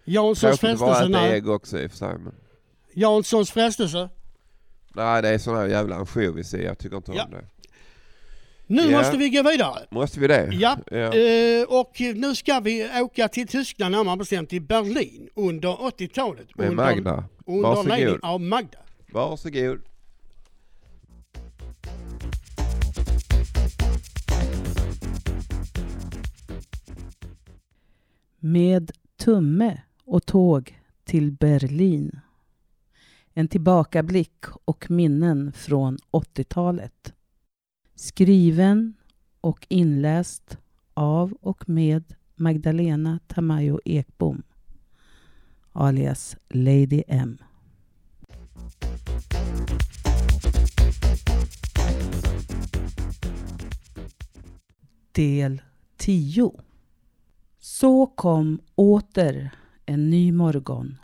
Janssons 0.05 0.39
Tråkigt 0.59 0.59
frestelse? 0.79 1.03
att 1.05 1.09
äta 1.09 1.27
ägg 1.35 1.49
också 1.49 1.79
i 1.79 1.87
och 1.87 1.91
för 1.91 1.97
sig. 1.97 2.17
Men, 2.17 2.33
Janssons 2.93 3.51
frestelse? 3.51 4.09
nej, 4.95 5.21
det 5.21 5.29
är 5.29 5.37
sån 5.37 5.55
här 5.57 5.67
jävla 5.67 5.95
ansjovis 5.95 6.53
i. 6.53 6.63
Jag 6.63 6.77
tycker 6.77 6.97
inte 6.97 7.11
Ja. 7.15 7.23
om 7.25 7.31
det. 7.31 7.45
Nu 8.67 8.81
Ja. 8.91 8.97
måste 8.97 9.17
vi 9.17 9.29
gå 9.29 9.43
vidare. 9.43 9.79
Måste 9.91 10.19
vi 10.19 10.27
det? 10.27 10.49
Ja, 10.53 10.77
Ja. 10.91 10.97
Eh, 10.97 11.63
och 11.79 11.91
nu 12.15 12.35
ska 12.35 12.59
vi 12.59 12.89
åka 13.01 13.27
till 13.27 13.47
Tyskland, 13.47 13.91
närmare 13.95 14.17
bestämt 14.17 14.49
till 14.49 14.61
Berlin 14.61 15.29
under 15.35 15.81
80-talet. 15.83 16.55
Med 16.57 16.69
under, 16.69 16.83
Magda. 16.85 17.23
Under 17.45 17.61
Varsågod. 17.69 17.89
ledning 17.99 18.19
av 18.21 18.41
Magda. 18.41 18.77
Varsågod. 19.11 19.79
Med 28.39 28.91
tumme 29.17 29.81
och 30.03 30.25
tåg 30.25 30.79
till 31.03 31.31
Berlin. 31.31 32.19
En 33.33 33.47
tillbakablick 33.47 34.45
och 34.65 34.91
minnen 34.91 35.51
från 35.51 35.97
80-talet. 36.11 37.13
Skriven 37.95 38.93
och 39.41 39.65
inläst 39.69 40.57
av 40.93 41.33
och 41.41 41.69
med 41.69 42.03
Magdalena 42.35 43.19
Tamayo 43.27 43.79
Ekbom 43.85 44.43
alias 45.73 46.37
Lady 46.49 47.03
M. 47.07 47.37
Del 55.11 55.61
10 55.97 56.51
så 57.59 58.05
kom 58.05 58.59
åter 58.75 59.51
en 59.85 60.09
ny 60.09 60.31
morgon 60.31 60.97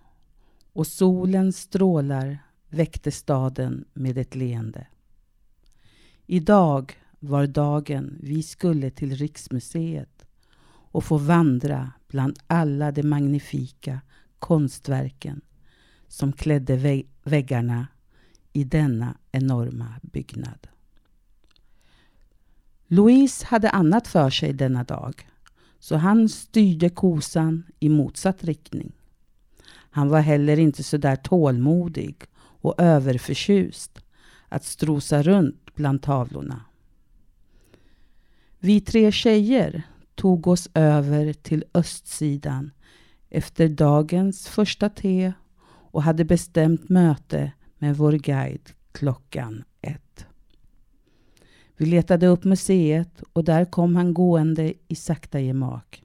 och 0.73 0.87
solens 0.87 1.57
strålar 1.57 2.37
väckte 2.69 3.11
staden 3.11 3.85
med 3.93 4.17
ett 4.17 4.35
leende. 4.35 4.87
Idag 6.25 6.93
var 7.19 7.47
dagen 7.47 8.17
vi 8.21 8.43
skulle 8.43 8.89
till 8.89 9.15
Riksmuseet 9.15 10.25
och 10.67 11.03
få 11.03 11.17
vandra 11.17 11.91
bland 12.07 12.39
alla 12.47 12.91
de 12.91 13.03
magnifika 13.03 14.01
konstverken 14.39 15.41
som 16.07 16.33
klädde 16.33 17.03
väggarna 17.23 17.87
i 18.53 18.63
denna 18.63 19.17
enorma 19.31 19.93
byggnad. 20.01 20.67
Louise 22.87 23.45
hade 23.45 23.69
annat 23.69 24.07
för 24.07 24.29
sig 24.29 24.53
denna 24.53 24.83
dag, 24.83 25.27
så 25.85 25.95
han 25.95 26.29
styrde 26.29 26.89
kosan 26.89 27.63
i 27.79 27.89
motsatt 27.89 28.43
riktning. 28.43 28.91
Han 29.69 30.09
var 30.09 30.19
heller 30.19 30.59
inte 30.59 30.83
så 30.83 30.97
där 30.97 31.15
tålmodig 31.15 32.15
och 32.37 32.75
överförtjust 32.77 34.03
att 34.49 34.63
strosa 34.63 35.23
runt 35.23 35.75
bland 35.75 36.01
tavlorna. 36.01 36.61
Vi 38.59 38.81
tre 38.81 39.11
tjejer 39.11 39.83
tog 40.15 40.47
oss 40.47 40.69
över 40.73 41.33
till 41.33 41.63
östsidan 41.73 42.71
efter 43.29 43.69
dagens 43.69 44.47
första 44.47 44.89
te 44.89 45.33
och 45.67 46.03
hade 46.03 46.25
bestämt 46.25 46.89
möte 46.89 47.51
med 47.77 47.97
vår 47.97 48.11
guide 48.11 48.69
klockan. 48.91 49.63
Vi 51.77 51.85
letade 51.85 52.27
upp 52.27 52.43
museet 52.43 53.23
och 53.33 53.43
där 53.43 53.65
kom 53.65 53.95
han 53.95 54.13
gående 54.13 54.73
i 54.87 54.95
sakta 54.95 55.39
gemak. 55.39 56.03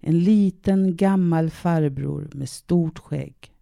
En 0.00 0.18
liten 0.18 0.96
gammal 0.96 1.50
farbror 1.50 2.30
med 2.32 2.48
stort 2.48 2.98
skägg. 2.98 3.52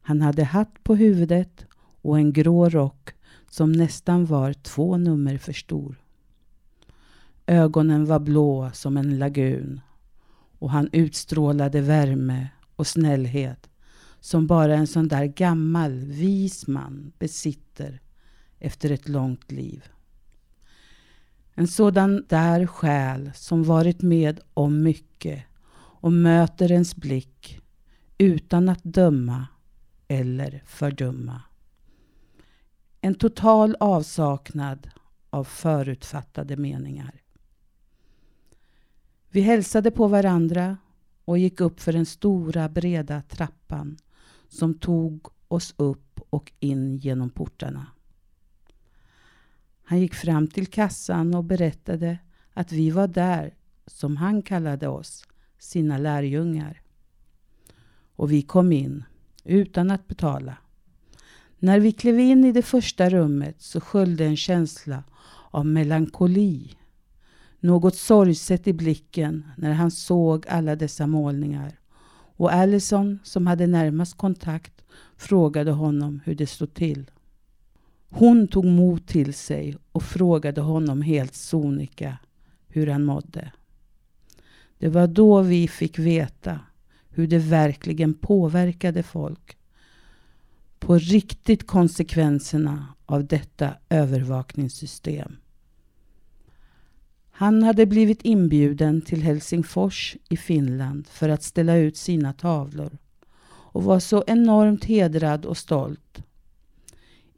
Han 0.00 0.20
hade 0.20 0.44
hatt 0.44 0.84
på 0.84 0.94
huvudet 0.94 1.66
och 2.02 2.18
en 2.18 2.32
grå 2.32 2.68
rock 2.68 3.10
som 3.50 3.72
nästan 3.72 4.26
var 4.26 4.52
två 4.52 4.96
nummer 4.96 5.38
för 5.38 5.52
stor. 5.52 5.96
Ögonen 7.46 8.06
var 8.06 8.18
blå 8.18 8.70
som 8.74 8.96
en 8.96 9.18
lagun 9.18 9.80
och 10.58 10.70
han 10.70 10.88
utstrålade 10.92 11.80
värme 11.80 12.48
och 12.76 12.86
snällhet 12.86 13.70
som 14.20 14.46
bara 14.46 14.74
en 14.74 14.86
sån 14.86 15.08
där 15.08 15.24
gammal 15.24 15.92
vis 15.98 16.66
man 16.66 17.12
besitter 17.18 18.01
efter 18.62 18.90
ett 18.90 19.08
långt 19.08 19.52
liv. 19.52 19.88
En 21.54 21.68
sådan 21.68 22.24
där 22.28 22.66
själ 22.66 23.30
som 23.34 23.62
varit 23.64 24.02
med 24.02 24.40
om 24.54 24.82
mycket 24.82 25.44
och 25.74 26.12
möter 26.12 26.72
ens 26.72 26.96
blick 26.96 27.60
utan 28.18 28.68
att 28.68 28.84
döma 28.84 29.46
eller 30.08 30.62
fördöma. 30.66 31.42
En 33.00 33.14
total 33.14 33.76
avsaknad 33.80 34.90
av 35.30 35.44
förutfattade 35.44 36.56
meningar. 36.56 37.22
Vi 39.30 39.40
hälsade 39.40 39.90
på 39.90 40.08
varandra 40.08 40.76
och 41.24 41.38
gick 41.38 41.60
upp 41.60 41.80
för 41.80 41.92
den 41.92 42.06
stora 42.06 42.68
breda 42.68 43.22
trappan 43.22 43.98
som 44.48 44.74
tog 44.74 45.28
oss 45.48 45.74
upp 45.76 46.20
och 46.30 46.52
in 46.60 46.96
genom 46.96 47.30
portarna. 47.30 47.86
Han 49.92 50.00
gick 50.00 50.14
fram 50.14 50.46
till 50.46 50.66
kassan 50.66 51.34
och 51.34 51.44
berättade 51.44 52.18
att 52.52 52.72
vi 52.72 52.90
var 52.90 53.08
där, 53.08 53.54
som 53.86 54.16
han 54.16 54.42
kallade 54.42 54.88
oss, 54.88 55.24
sina 55.58 55.98
lärjungar. 55.98 56.80
Och 58.16 58.32
vi 58.32 58.42
kom 58.42 58.72
in, 58.72 59.04
utan 59.44 59.90
att 59.90 60.08
betala. 60.08 60.56
När 61.58 61.80
vi 61.80 61.92
klev 61.92 62.20
in 62.20 62.44
i 62.44 62.52
det 62.52 62.62
första 62.62 63.10
rummet 63.10 63.62
så 63.62 63.80
sköljde 63.80 64.24
en 64.24 64.36
känsla 64.36 65.04
av 65.50 65.66
melankoli. 65.66 66.76
Något 67.60 67.96
sorgset 67.96 68.66
i 68.66 68.72
blicken 68.72 69.44
när 69.56 69.72
han 69.72 69.90
såg 69.90 70.46
alla 70.48 70.76
dessa 70.76 71.06
målningar. 71.06 71.78
Och 72.36 72.52
Allison, 72.52 73.18
som 73.24 73.46
hade 73.46 73.66
närmast 73.66 74.16
kontakt, 74.16 74.84
frågade 75.16 75.70
honom 75.70 76.20
hur 76.24 76.34
det 76.34 76.46
stod 76.46 76.74
till. 76.74 77.10
Hon 78.14 78.48
tog 78.48 78.64
mod 78.64 79.06
till 79.06 79.34
sig 79.34 79.76
och 79.92 80.02
frågade 80.02 80.60
honom 80.60 81.02
helt 81.02 81.34
sonika 81.34 82.18
hur 82.68 82.86
han 82.86 83.04
mådde. 83.04 83.52
Det 84.78 84.88
var 84.88 85.06
då 85.06 85.42
vi 85.42 85.68
fick 85.68 85.98
veta 85.98 86.60
hur 87.08 87.26
det 87.26 87.38
verkligen 87.38 88.14
påverkade 88.14 89.02
folk. 89.02 89.56
på 90.78 90.98
riktigt 90.98 91.66
konsekvenserna 91.66 92.86
av 93.06 93.26
detta 93.26 93.74
övervakningssystem. 93.88 95.36
Han 97.30 97.62
hade 97.62 97.86
blivit 97.86 98.22
inbjuden 98.22 99.02
till 99.02 99.22
Helsingfors 99.22 100.16
i 100.30 100.36
Finland 100.36 101.06
för 101.06 101.28
att 101.28 101.42
ställa 101.42 101.76
ut 101.76 101.96
sina 101.96 102.32
tavlor 102.32 102.98
och 103.46 103.84
var 103.84 104.00
så 104.00 104.24
enormt 104.26 104.84
hedrad 104.84 105.46
och 105.46 105.56
stolt. 105.56 106.22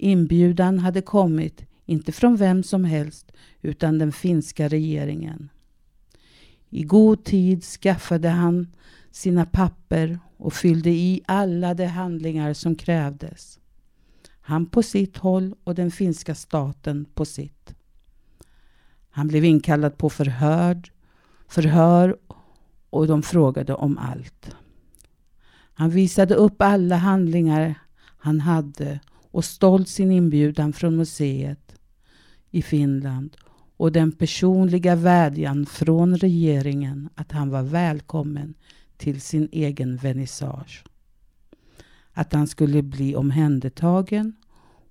Inbjudan 0.05 0.79
hade 0.79 1.03
kommit, 1.03 1.67
inte 1.87 2.13
från 2.13 2.37
vem 2.37 2.63
som 2.63 2.85
helst, 2.85 3.33
utan 3.63 3.99
den 3.99 4.13
finska 4.13 4.69
regeringen. 4.69 5.49
I 6.71 6.83
god 6.83 7.25
tid 7.25 7.65
skaffade 7.65 8.29
han 8.29 8.67
sina 9.11 9.47
papper 9.47 10.19
och 10.37 10.53
fyllde 10.53 10.91
i 10.91 11.23
alla 11.27 11.75
de 11.75 11.87
handlingar 11.87 12.53
som 12.53 12.75
krävdes. 12.75 13.61
Han 14.41 14.67
på 14.67 14.83
sitt 14.83 15.17
håll 15.17 15.55
och 15.65 15.75
den 15.75 15.91
finska 15.91 16.35
staten 16.35 17.07
på 17.15 17.25
sitt. 17.25 17.75
Han 19.11 19.29
blev 19.29 19.45
inkallad 19.45 19.99
på 19.99 20.11
förhör, 20.11 20.83
förhör 21.49 22.17
och 22.91 23.07
de 23.07 23.23
frågade 23.23 23.75
om 23.75 23.99
allt. 23.99 24.57
Han 25.75 25.91
visade 25.91 26.35
upp 26.35 26.63
alla 26.63 26.97
handlingar 26.97 27.75
han 28.19 28.41
hade 28.41 29.01
och 29.35 29.45
stolt 29.45 29.89
sin 29.89 30.11
inbjudan 30.11 30.73
från 30.73 30.97
museet 30.97 31.79
i 32.51 32.63
Finland 32.63 33.37
och 33.77 33.93
den 33.93 34.13
personliga 34.13 34.97
vädjan 34.97 35.67
från 35.67 36.17
regeringen 36.17 37.09
att 37.15 37.33
han 37.33 37.51
var 37.51 37.63
välkommen 37.63 38.55
till 38.97 39.21
sin 39.21 39.49
egen 39.53 39.97
vernissage. 39.97 40.85
Att 42.13 42.33
han 42.33 42.47
skulle 42.47 42.83
bli 42.83 43.17
omhändertagen 43.17 44.37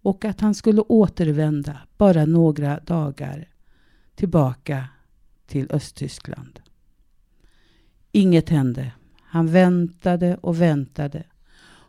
och 0.02 0.26
att 0.26 0.42
han 0.42 0.56
skulle 0.56 0.82
återvända 0.82 1.78
bara 1.98 2.26
några 2.26 2.80
dagar 2.80 3.50
tillbaka 4.16 4.86
till 5.48 5.68
Östtyskland. 5.70 6.60
Inget 8.12 8.50
hände. 8.50 8.92
Han 9.22 9.48
väntade 9.48 10.38
och 10.42 10.62
väntade 10.62 11.24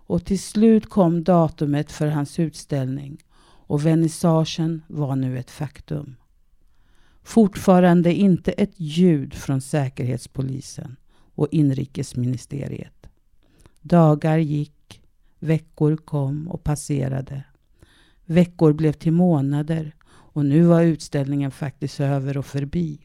och 0.06 0.24
till 0.24 0.40
slut 0.40 0.88
kom 0.88 1.24
datumet 1.24 1.92
för 1.92 2.06
hans 2.06 2.38
utställning 2.38 3.24
och 3.66 3.86
vernissagen 3.86 4.82
var 4.86 5.16
nu 5.16 5.38
ett 5.38 5.50
faktum. 5.50 6.16
Fortfarande 7.22 8.14
inte 8.14 8.52
ett 8.52 8.80
ljud 8.80 9.34
från 9.34 9.60
Säkerhetspolisen 9.60 10.96
och 11.34 11.48
inrikesministeriet. 11.50 13.06
Dagar 13.80 14.38
gick, 14.38 15.02
veckor 15.38 15.96
kom 15.96 16.48
och 16.48 16.64
passerade. 16.64 17.44
Veckor 18.24 18.72
blev 18.72 18.92
till 18.92 19.12
månader 19.12 19.94
och 20.06 20.44
nu 20.44 20.62
var 20.62 20.82
utställningen 20.82 21.50
faktiskt 21.50 22.00
över 22.00 22.36
och 22.36 22.46
förbi. 22.46 22.98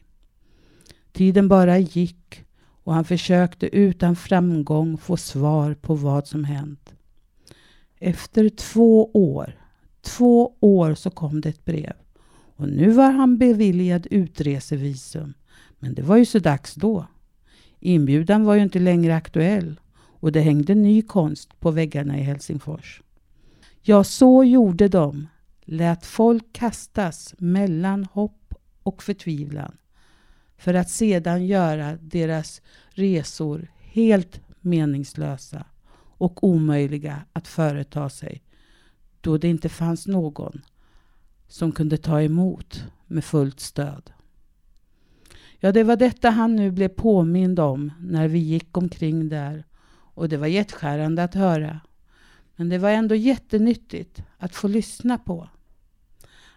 Tiden 1.12 1.48
bara 1.48 1.78
gick 1.78 2.44
och 2.84 2.94
han 2.94 3.04
försökte 3.04 3.76
utan 3.76 4.16
framgång 4.16 4.98
få 4.98 5.16
svar 5.16 5.74
på 5.74 5.94
vad 5.94 6.26
som 6.26 6.44
hänt. 6.44 6.94
Efter 7.98 8.48
två 8.48 9.10
år, 9.14 9.54
två 10.00 10.56
år 10.60 10.94
så 10.94 11.10
kom 11.10 11.40
det 11.40 11.48
ett 11.48 11.64
brev. 11.64 11.92
Och 12.56 12.68
nu 12.68 12.90
var 12.90 13.10
han 13.10 13.38
beviljad 13.38 14.06
utresevisum. 14.10 15.34
Men 15.78 15.94
det 15.94 16.02
var 16.02 16.16
ju 16.16 16.24
så 16.24 16.38
dags 16.38 16.74
då. 16.74 17.06
Inbjudan 17.80 18.44
var 18.44 18.54
ju 18.54 18.62
inte 18.62 18.78
längre 18.78 19.16
aktuell 19.16 19.80
och 19.94 20.32
det 20.32 20.40
hängde 20.40 20.74
ny 20.74 21.02
konst 21.02 21.60
på 21.60 21.70
väggarna 21.70 22.18
i 22.18 22.22
Helsingfors. 22.22 23.02
Ja, 23.82 24.04
så 24.04 24.44
gjorde 24.44 24.88
de. 24.88 25.26
Lät 25.64 26.06
folk 26.06 26.52
kastas 26.52 27.34
mellan 27.38 28.04
hopp 28.04 28.54
och 28.82 29.02
förtvivlan 29.02 29.76
för 30.60 30.74
att 30.74 30.90
sedan 30.90 31.46
göra 31.46 31.96
deras 31.96 32.62
resor 32.90 33.68
helt 33.80 34.40
meningslösa 34.60 35.64
och 35.96 36.44
omöjliga 36.44 37.22
att 37.32 37.48
företa 37.48 38.10
sig 38.10 38.42
då 39.20 39.38
det 39.38 39.48
inte 39.48 39.68
fanns 39.68 40.06
någon 40.06 40.62
som 41.48 41.72
kunde 41.72 41.96
ta 41.96 42.22
emot 42.22 42.84
med 43.06 43.24
fullt 43.24 43.60
stöd. 43.60 44.12
Ja, 45.58 45.72
det 45.72 45.84
var 45.84 45.96
detta 45.96 46.30
han 46.30 46.56
nu 46.56 46.70
blev 46.70 46.88
påmind 46.88 47.60
om 47.60 47.92
när 48.00 48.28
vi 48.28 48.38
gick 48.38 48.76
omkring 48.76 49.28
där 49.28 49.64
och 49.90 50.28
det 50.28 50.36
var 50.36 50.46
hjärtskärande 50.46 51.24
att 51.24 51.34
höra. 51.34 51.80
Men 52.56 52.68
det 52.68 52.78
var 52.78 52.90
ändå 52.90 53.14
jättenyttigt 53.14 54.22
att 54.38 54.54
få 54.54 54.68
lyssna 54.68 55.18
på. 55.18 55.48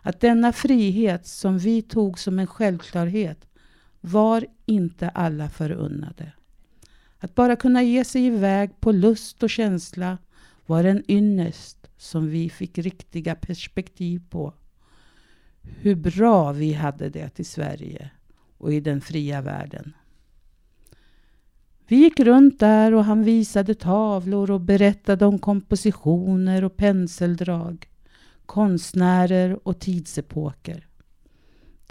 Att 0.02 0.20
denna 0.20 0.54
frihet 0.54 1.28
som 1.28 1.58
vi 1.58 1.82
tog 1.82 2.20
som 2.20 2.40
en 2.40 2.48
självklarhet 2.48 3.48
var 4.06 4.46
inte 4.66 5.10
alla 5.10 5.50
förunnade. 5.50 6.32
Att 7.20 7.36
bara 7.36 7.56
kunna 7.56 7.84
ge 7.84 8.04
sig 8.04 8.26
iväg 8.26 8.80
på 8.80 8.92
lust 8.92 9.44
och 9.44 9.50
känsla 9.50 10.18
var 10.66 10.84
en 10.84 11.12
ynnest 11.12 11.90
som 11.98 12.30
vi 12.30 12.50
fick 12.50 12.78
riktiga 12.78 13.36
perspektiv 13.36 14.22
på. 14.30 14.54
Hur 15.62 15.96
bra 15.96 16.52
vi 16.52 16.74
hade 16.74 17.10
det 17.10 17.40
i 17.40 17.44
Sverige 17.44 18.12
och 18.58 18.74
i 18.74 18.80
den 18.80 19.02
fria 19.02 19.42
världen. 19.42 19.94
Vi 21.88 21.96
gick 21.96 22.20
runt 22.20 22.60
där 22.60 22.94
och 22.94 23.06
han 23.06 23.24
visade 23.24 23.76
tavlor 23.76 24.52
och 24.52 24.62
berättade 24.62 25.26
om 25.26 25.40
kompositioner 25.40 26.64
och 26.64 26.78
penseldrag, 26.78 27.90
konstnärer 28.46 29.68
och 29.68 29.80
tidsepoker. 29.80 30.88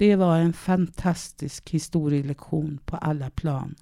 Det 0.02 0.16
var 0.16 0.38
en 0.38 0.52
fantastisk 0.52 1.70
historielektion 1.70 2.78
på 2.84 2.96
alla 2.96 3.30
plan. 3.30 3.74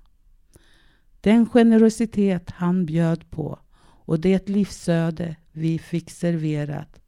Den 1.20 1.46
generositet 1.46 2.50
han 2.50 2.86
bjöd 2.86 3.30
på 3.30 3.58
och 3.80 4.20
det 4.20 4.48
livsöde 4.48 5.36
vi 5.52 5.78
fick 5.78 6.10
serverat 6.10 7.00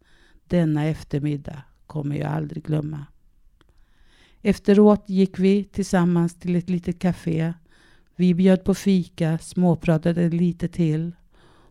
denna 0.46 0.84
eftermiddag 0.84 1.62
kommer 1.86 2.16
jag 2.16 2.32
aldrig 2.32 2.64
glömma. 2.64 3.06
Efteråt 4.42 5.08
gick 5.08 5.38
vi 5.38 5.64
tillsammans 5.64 6.38
till 6.38 6.56
ett 6.56 6.70
litet 6.70 6.98
café. 6.98 7.54
Vi 8.16 8.34
bjöd 8.34 8.64
på 8.64 8.74
fika, 8.74 9.38
småpratade 9.38 10.28
lite 10.28 10.68
till 10.68 11.12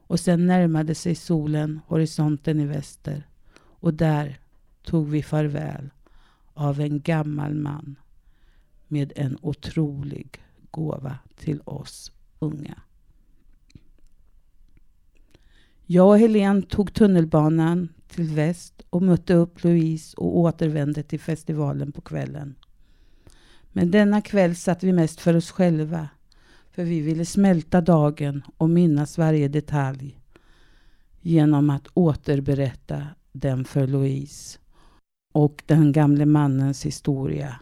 och 0.07 0.19
sen 0.19 0.45
närmade 0.45 0.95
sig 0.95 1.15
solen 1.15 1.79
horisonten 1.87 2.59
i 2.59 2.65
väster. 2.65 3.27
Och 3.57 3.93
där 3.93 4.39
tog 4.83 5.09
vi 5.09 5.23
farväl 5.23 5.89
av 6.53 6.79
en 6.79 7.01
gammal 7.01 7.53
man 7.53 7.95
med 8.87 9.13
en 9.15 9.37
otrolig 9.41 10.39
gåva 10.71 11.19
till 11.35 11.61
oss 11.65 12.11
unga. 12.39 12.81
Jag 15.85 16.07
och 16.07 16.19
Helene 16.19 16.61
tog 16.61 16.93
tunnelbanan 16.93 17.89
till 18.07 18.27
väst 18.27 18.81
och 18.89 19.01
mötte 19.01 19.33
upp 19.33 19.63
Louise 19.63 20.17
och 20.17 20.37
återvände 20.37 21.03
till 21.03 21.19
festivalen 21.19 21.91
på 21.91 22.01
kvällen. 22.01 22.55
Men 23.71 23.91
denna 23.91 24.21
kväll 24.21 24.55
satt 24.55 24.83
vi 24.83 24.93
mest 24.93 25.21
för 25.21 25.35
oss 25.35 25.51
själva. 25.51 26.09
För 26.71 26.83
vi 26.83 26.99
ville 26.99 27.25
smälta 27.25 27.81
dagen 27.81 28.43
och 28.57 28.69
minnas 28.69 29.17
varje 29.17 29.47
detalj 29.47 30.19
genom 31.21 31.69
att 31.69 31.87
återberätta 31.93 33.07
den 33.31 33.65
för 33.65 33.87
Louise 33.87 34.59
och 35.31 35.63
den 35.65 35.91
gamle 35.91 36.25
mannens 36.25 36.85
historia 36.85 37.59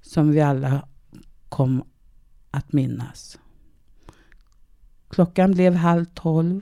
som 0.00 0.30
vi 0.30 0.40
alla 0.40 0.88
kom 1.48 1.84
att 2.50 2.72
minnas. 2.72 3.38
Klockan 5.08 5.52
blev 5.52 5.74
halv 5.74 6.04
tolv 6.04 6.60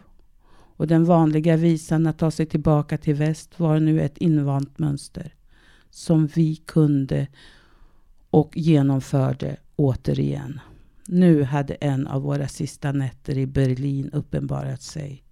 och 0.76 0.86
den 0.86 1.04
vanliga 1.04 1.56
visan 1.56 2.06
att 2.06 2.18
ta 2.18 2.30
sig 2.30 2.46
tillbaka 2.46 2.98
till 2.98 3.14
väst 3.14 3.60
var 3.60 3.80
nu 3.80 4.00
ett 4.00 4.18
invant 4.18 4.78
mönster 4.78 5.34
som 5.90 6.26
vi 6.26 6.56
kunde 6.56 7.26
och 8.30 8.56
genomförde 8.56 9.56
återigen. 9.76 10.60
Nu 11.06 11.42
hade 11.42 11.74
en 11.74 12.06
av 12.06 12.22
våra 12.22 12.48
sista 12.48 12.92
nätter 12.92 13.38
i 13.38 13.46
Berlin 13.46 14.10
uppenbarat 14.12 14.82
sig. 14.82 15.24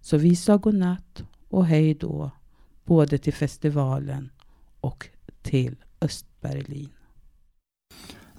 Så 0.00 0.16
vi 0.16 0.36
sa 0.36 0.56
godnatt 0.56 1.24
och 1.48 1.66
hej 1.66 1.94
då, 1.94 2.30
både 2.84 3.18
till 3.18 3.32
festivalen 3.32 4.30
och 4.80 5.08
till 5.42 5.76
Östberlin. 6.00 6.88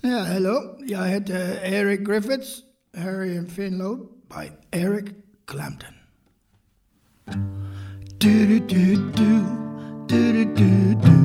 Ja, 0.01 0.19
hello. 0.19 0.77
Jag 0.87 1.07
heter 1.07 1.59
Eric 1.63 1.99
Griffiths, 2.07 2.59
Harry 2.97 3.37
and 3.37 3.51
Finlow 3.51 3.97
by 4.29 4.51
Eric 4.79 5.05
Clapton. 5.45 5.93
Do 8.19 8.29
do 8.47 8.59
do 8.59 8.95
do 9.15 9.41
do 10.07 10.33
do 10.33 10.55
do 10.55 10.93
do. 11.01 11.15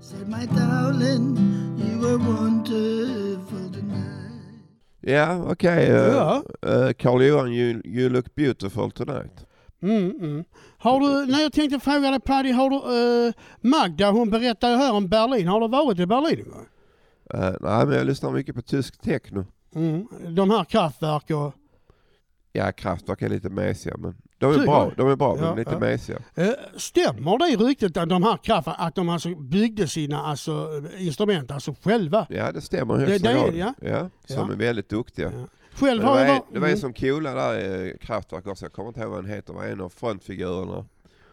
Said 0.00 0.28
my 0.28 0.46
darling, 0.46 1.36
you 1.78 1.98
were 2.00 2.16
wonderful 2.18 3.72
tonight. 3.72 4.60
Ja, 5.00 5.42
okej. 5.44 5.84
eh, 5.86 5.96
Ja. 5.96 6.42
eh, 6.62 6.92
Carl 6.92 7.22
Johan, 7.22 7.52
you, 7.52 7.80
you 7.84 8.08
look 8.08 8.34
beautiful 8.34 8.90
tonight. 8.90 9.46
Mm, 9.82 10.10
mm. 10.10 10.44
Har 10.78 11.00
du, 11.00 11.32
när 11.32 11.40
jag 11.40 11.52
tänkte 11.52 11.80
fråga 11.80 12.10
dig 12.10 12.20
Paddy, 12.20 12.52
har 12.52 12.70
du, 12.70 13.26
eh, 13.28 13.34
Magda 13.60 14.10
hon 14.10 14.30
berättade 14.30 14.76
här 14.76 14.92
om 14.92 15.08
Berlin, 15.08 15.48
har 15.48 15.60
du 15.60 15.68
varit 15.68 15.98
i 15.98 16.06
Berlin? 16.06 16.52
Eh, 17.34 17.40
nej 17.60 17.86
men 17.86 17.96
jag 17.96 18.06
lyssnar 18.06 18.30
mycket 18.30 18.54
på 18.54 18.62
tysk 18.62 19.00
techno. 19.00 19.46
Mm. 19.74 20.06
De 20.28 20.50
här 20.50 20.64
kraftverk 20.64 21.30
och... 21.30 21.54
Ja, 22.52 22.72
Kraftwerk 22.72 23.22
är 23.22 23.28
lite 23.28 23.48
mesiga 23.48 23.96
men 23.96 24.16
de 24.38 24.50
är 24.50 24.54
Tycker 24.54 24.66
bra, 24.66 24.92
de 24.96 25.08
är 25.08 25.16
bra 25.16 25.34
men 25.34 25.44
Ja, 25.44 25.54
lite 25.54 25.72
ja. 25.72 25.78
mesiga. 25.78 26.18
Eh, 26.34 26.50
stämmer 26.76 27.38
det 27.38 27.64
ryktet 27.64 27.96
att 27.96 28.08
de 28.08 28.22
här 28.22 28.36
kraftverk, 28.36 28.76
att 28.78 28.94
de 28.94 29.08
alltså 29.08 29.34
byggde 29.34 29.88
sina 29.88 30.22
alltså, 30.22 30.82
instrument 30.98 31.50
alltså 31.50 31.74
själva? 31.82 32.26
Ja 32.30 32.52
det 32.52 32.60
stämmer 32.60 33.02
i 33.02 33.06
högsta 33.06 33.32
grad. 33.32 33.54
ja. 33.54 33.74
ja. 33.80 34.10
Som 34.24 34.50
är 34.50 34.56
väldigt 34.56 34.88
duktiga. 34.88 35.32
Själv 35.80 36.02
Men 36.02 36.08
har 36.08 36.16
det, 36.16 36.26
jag 36.26 36.32
var, 36.32 36.42
det 36.52 36.58
var 36.58 36.66
en 36.66 36.72
mm. 36.72 36.80
som 36.80 36.92
coolade 36.92 37.40
där 37.40 37.58
i 37.58 37.96
Kraftwerk 38.00 38.46
också, 38.46 38.64
jag 38.64 38.72
kommer 38.72 38.88
inte 38.88 39.00
ihåg 39.00 39.10
vad 39.10 39.24
han 39.24 39.30
heter, 39.30 39.52
var 39.52 39.64
en 39.64 39.80
av 39.80 39.88
frontfigurerna. 39.88 40.84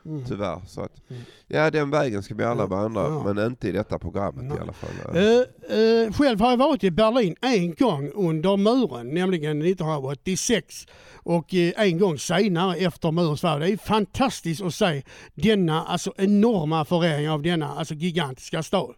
Mm. 0.07 0.25
Tyvärr. 0.27 0.61
Så 0.67 0.81
att, 0.81 1.01
ja 1.47 1.71
den 1.71 1.89
vägen 1.89 2.23
ska 2.23 2.35
vi 2.35 2.43
alla 2.43 2.65
vandra, 2.65 3.01
Ja. 3.01 3.33
men 3.33 3.45
inte 3.45 3.67
i 3.67 3.71
detta 3.71 3.99
programmet 3.99 4.57
i 4.57 4.61
alla 4.61 4.73
fall. 4.73 5.15
Eh, 5.15 5.77
eh, 5.79 6.13
själv 6.13 6.39
har 6.39 6.49
jag 6.49 6.57
varit 6.57 6.83
i 6.83 6.91
Berlin 6.91 7.35
en 7.41 7.73
gång 7.73 8.11
under 8.15 8.57
muren, 8.57 9.13
nämligen 9.13 9.61
1986. 9.61 10.87
Och 11.13 11.53
eh, 11.53 11.73
en 11.77 11.97
gång 11.99 12.17
senare 12.19 12.75
efter 12.75 13.11
murens 13.11 13.41
fall. 13.41 13.59
Det 13.59 13.71
är 13.71 13.77
fantastiskt 13.77 14.61
att 14.61 14.75
se 14.75 15.03
denna 15.33 15.83
alltså, 15.83 16.13
enorma 16.17 16.85
förändring 16.85 17.29
av 17.29 17.41
denna 17.41 17.67
alltså, 17.69 17.93
gigantiska 17.93 18.63
stad. 18.63 18.95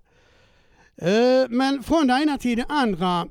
Eh, 1.01 1.49
men 1.49 1.83
från 1.83 2.07
det 2.07 2.13
ena 2.13 2.37
till 2.37 2.57
det 2.57 2.65
andra. 2.69 3.27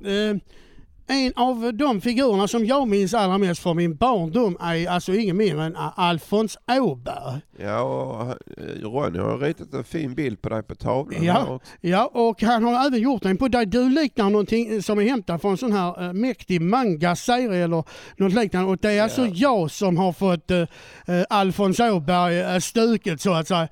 Eh, 1.11 1.17
en 1.27 1.33
av 1.37 1.75
de 1.75 2.01
figurerna 2.01 2.49
som 2.49 2.65
jag 2.67 2.89
minns 2.89 3.15
allra 3.15 3.39
mest 3.39 3.63
från 3.63 3.77
min 3.77 3.97
barndom 3.97 4.57
är 4.61 4.89
alltså 4.89 5.15
ingen 5.15 5.37
mindre 5.37 5.65
än 5.65 5.77
Alfons 5.77 6.59
Åberg. 6.81 7.41
Ja, 7.59 7.81
och 7.83 8.31
eh, 8.31 8.83
Ronny 8.83 9.19
har 9.19 9.39
ritat 9.39 9.75
en 9.75 9.85
fin 9.85 10.15
bild 10.15 10.43
på 10.43 10.49
dig 10.49 10.63
på 10.63 10.75
tavlan 10.75 11.25
Ja, 11.25 11.61
ja, 11.81 12.11
och 12.15 12.43
han 12.43 12.65
har 12.65 12.87
även 12.87 13.01
gjort 13.01 13.25
en 13.25 13.37
på 13.37 13.49
dig. 13.49 13.67
Du 13.67 13.89
liknar 13.89 14.31
någonting 14.31 14.83
som 14.83 14.99
är 14.99 15.03
hämtat 15.05 15.41
från 15.41 15.51
en 15.51 15.57
sån 15.59 15.73
här 15.73 16.03
äh, 16.07 16.13
mäktig 16.13 16.61
manga-serie 16.61 17.65
eller 17.65 17.85
något 18.17 18.33
liknande. 18.33 18.71
Och 18.71 18.79
det 18.79 18.91
är 18.93 19.03
alltså 19.03 19.27
jag 19.27 19.71
som 19.71 19.97
har 19.97 20.13
fått 20.13 20.51
äh, 20.51 20.59
äh, 21.07 21.25
Alfons 21.31 21.81
Åberg 21.81 22.41
äh, 22.41 22.59
stuket 22.59 23.21
så 23.21 23.35
att 23.35 23.49
säga. 23.49 23.63
Eh, 23.63 23.69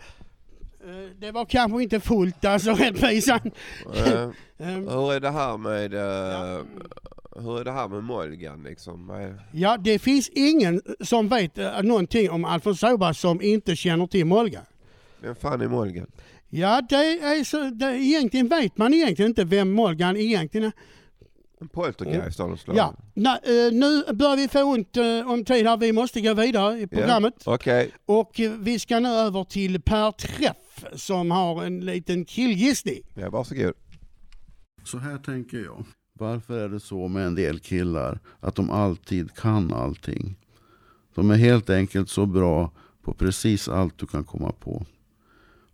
Det 1.21 1.31
var 1.31 1.45
kanske 1.45 1.83
inte 1.83 2.01
fullt 2.01 2.45
alltså 2.45 2.73
rättvisan. 2.73 3.41
Eh, 4.59 4.69
hur 4.89 5.13
är 5.13 5.21
det 5.21 5.31
här 5.31 5.57
med 5.57 5.95
eh, 5.95 6.61
hur 7.39 7.61
är 7.61 7.65
det 7.65 7.73
här 7.73 7.89
med 7.89 8.05
Molgan 8.05 8.63
liksom? 8.63 9.11
Eh, 9.11 9.35
Ja, 9.53 9.77
det 9.77 9.99
finns 9.99 10.29
ingen 10.29 10.81
som 11.01 11.29
vet 11.29 11.59
äh, 11.59 11.83
någonting 11.83 12.31
om 12.31 12.45
Alfons 12.45 12.83
Åberg 12.83 13.15
som 13.15 13.43
inte 13.43 13.77
känner 13.77 14.07
till 14.07 14.25
Molgan. 14.27 14.65
Vem 15.21 15.37
fan 15.37 15.61
är 15.61 15.69
Molgan? 15.69 16.07
Ja, 16.49 16.83
det 16.89 16.97
är 16.97 17.45
så, 17.45 17.71
det, 17.71 17.87
egentligen 17.87 18.49
vet 18.49 18.79
man 18.79 18.95
egentligen 18.95 19.31
inte 19.31 19.45
vem 19.45 19.73
Molgan 19.73 20.17
egentligen 20.17 20.67
är. 20.67 20.73
En 21.61 21.69
poltergeist 21.69 22.41
av 22.41 22.51
något 22.51 22.61
slag? 22.61 22.77
Ja, 22.77 22.95
Nej, 23.15 23.39
eh, 23.45 23.73
nu 23.73 24.13
börjar 24.13 24.37
vi 24.37 24.49
få 24.49 24.63
ont 24.63 24.97
eh, 24.97 25.31
om 25.31 25.45
tid 25.45 25.67
här. 25.67 25.77
Vi 25.77 25.93
måste 25.93 26.21
gå 26.21 26.35
vidare 26.35 26.79
i 26.81 26.87
programmet. 26.87 27.35
Ja, 27.45 27.55
Okej. 27.55 27.91
Och 28.07 28.41
eh, 28.41 28.53
vi 28.53 28.79
ska 28.79 29.01
nu 29.01 29.09
över 29.09 29.45
till 29.45 29.81
Per 29.81 30.13
Träff 30.13 30.85
som 30.95 31.31
har 31.31 31.65
en 31.65 31.81
liten 31.81 32.25
killgissning. 32.25 33.01
Ja, 33.15 33.31
varsågod. 33.31 33.75
Så 34.85 34.99
här 34.99 35.19
tänker 35.19 35.59
jag. 35.59 35.85
Varför 36.19 36.59
är 36.59 36.69
det 36.69 36.81
så 36.81 37.09
med 37.09 37.27
en 37.27 37.35
del 37.35 37.59
killar 37.59 38.19
att 38.41 38.55
de 38.55 38.71
alltid 38.71 39.35
kan 39.35 39.73
allting? 39.73 40.37
De 41.15 41.31
är 41.31 41.37
helt 41.37 41.71
enkelt 41.71 42.09
så 42.09 42.27
bra 42.27 42.71
på 43.03 43.15
precis 43.15 43.69
allt 43.69 43.99
du 43.99 44.07
kan 44.07 44.25
komma 44.25 44.53
på. 44.53 44.87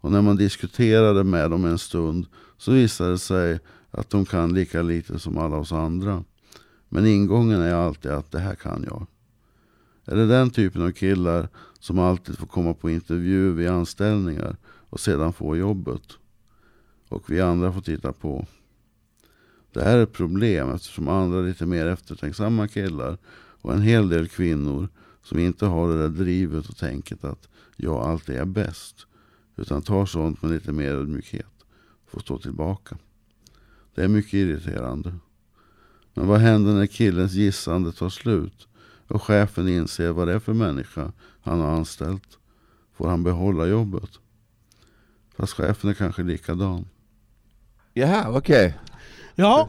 Och 0.00 0.12
när 0.12 0.22
man 0.22 0.36
diskuterade 0.36 1.24
med 1.24 1.50
dem 1.50 1.64
en 1.64 1.78
stund 1.78 2.26
så 2.58 2.72
visade 2.72 3.10
det 3.10 3.18
sig 3.18 3.58
att 3.90 4.10
de 4.10 4.24
kan 4.24 4.54
lika 4.54 4.82
lite 4.82 5.18
som 5.18 5.38
alla 5.38 5.56
oss 5.56 5.72
andra. 5.72 6.24
Men 6.88 7.06
ingången 7.06 7.60
är 7.60 7.74
alltid 7.74 8.10
att 8.10 8.30
det 8.30 8.38
här 8.38 8.54
kan 8.54 8.84
jag. 8.88 9.06
Är 10.04 10.16
det 10.16 10.26
den 10.26 10.50
typen 10.50 10.82
av 10.82 10.90
killar 10.90 11.48
som 11.80 11.98
alltid 11.98 12.38
får 12.38 12.46
komma 12.46 12.74
på 12.74 12.90
intervju 12.90 13.52
vid 13.52 13.68
anställningar 13.68 14.56
och 14.64 15.00
sedan 15.00 15.32
få 15.32 15.56
jobbet? 15.56 16.02
Och 17.08 17.30
vi 17.30 17.40
andra 17.40 17.72
får 17.72 17.80
titta 17.80 18.12
på. 18.12 18.46
Det 19.72 19.84
här 19.84 19.98
är 19.98 20.02
ett 20.02 20.12
problem 20.12 20.70
eftersom 20.70 21.08
andra 21.08 21.40
lite 21.40 21.66
mer 21.66 21.86
eftertänksamma 21.86 22.68
killar 22.68 23.18
och 23.62 23.72
en 23.72 23.82
hel 23.82 24.08
del 24.08 24.28
kvinnor 24.28 24.88
som 25.22 25.38
inte 25.38 25.66
har 25.66 25.88
det 25.88 25.98
där 25.98 26.08
drivet 26.08 26.68
och 26.68 26.76
tänket 26.76 27.24
att 27.24 27.48
jag 27.76 27.96
alltid 27.96 28.36
är 28.36 28.44
bäst. 28.44 29.06
Utan 29.56 29.82
tar 29.82 30.06
sånt 30.06 30.42
med 30.42 30.50
lite 30.50 30.72
mer 30.72 30.90
ödmjukhet. 30.90 31.46
Får 32.06 32.20
stå 32.20 32.38
tillbaka. 32.38 32.98
Det 33.94 34.04
är 34.04 34.08
mycket 34.08 34.34
irriterande. 34.34 35.14
Men 36.14 36.26
vad 36.26 36.40
händer 36.40 36.72
när 36.72 36.86
killens 36.86 37.32
gissande 37.32 37.92
tar 37.92 38.08
slut 38.08 38.68
och 39.08 39.22
chefen 39.22 39.68
inser 39.68 40.10
vad 40.10 40.28
det 40.28 40.34
är 40.34 40.38
för 40.38 40.52
människa 40.52 41.12
han 41.42 41.60
har 41.60 41.70
anställt? 41.70 42.38
Får 42.94 43.08
han 43.08 43.22
behålla 43.22 43.66
jobbet? 43.66 44.10
Fast 45.36 45.52
chefen 45.52 45.90
är 45.90 45.94
kanske 45.94 46.22
likadan. 46.22 46.88
Jaha, 47.92 48.38
okej. 48.38 48.78
Ja, 49.34 49.68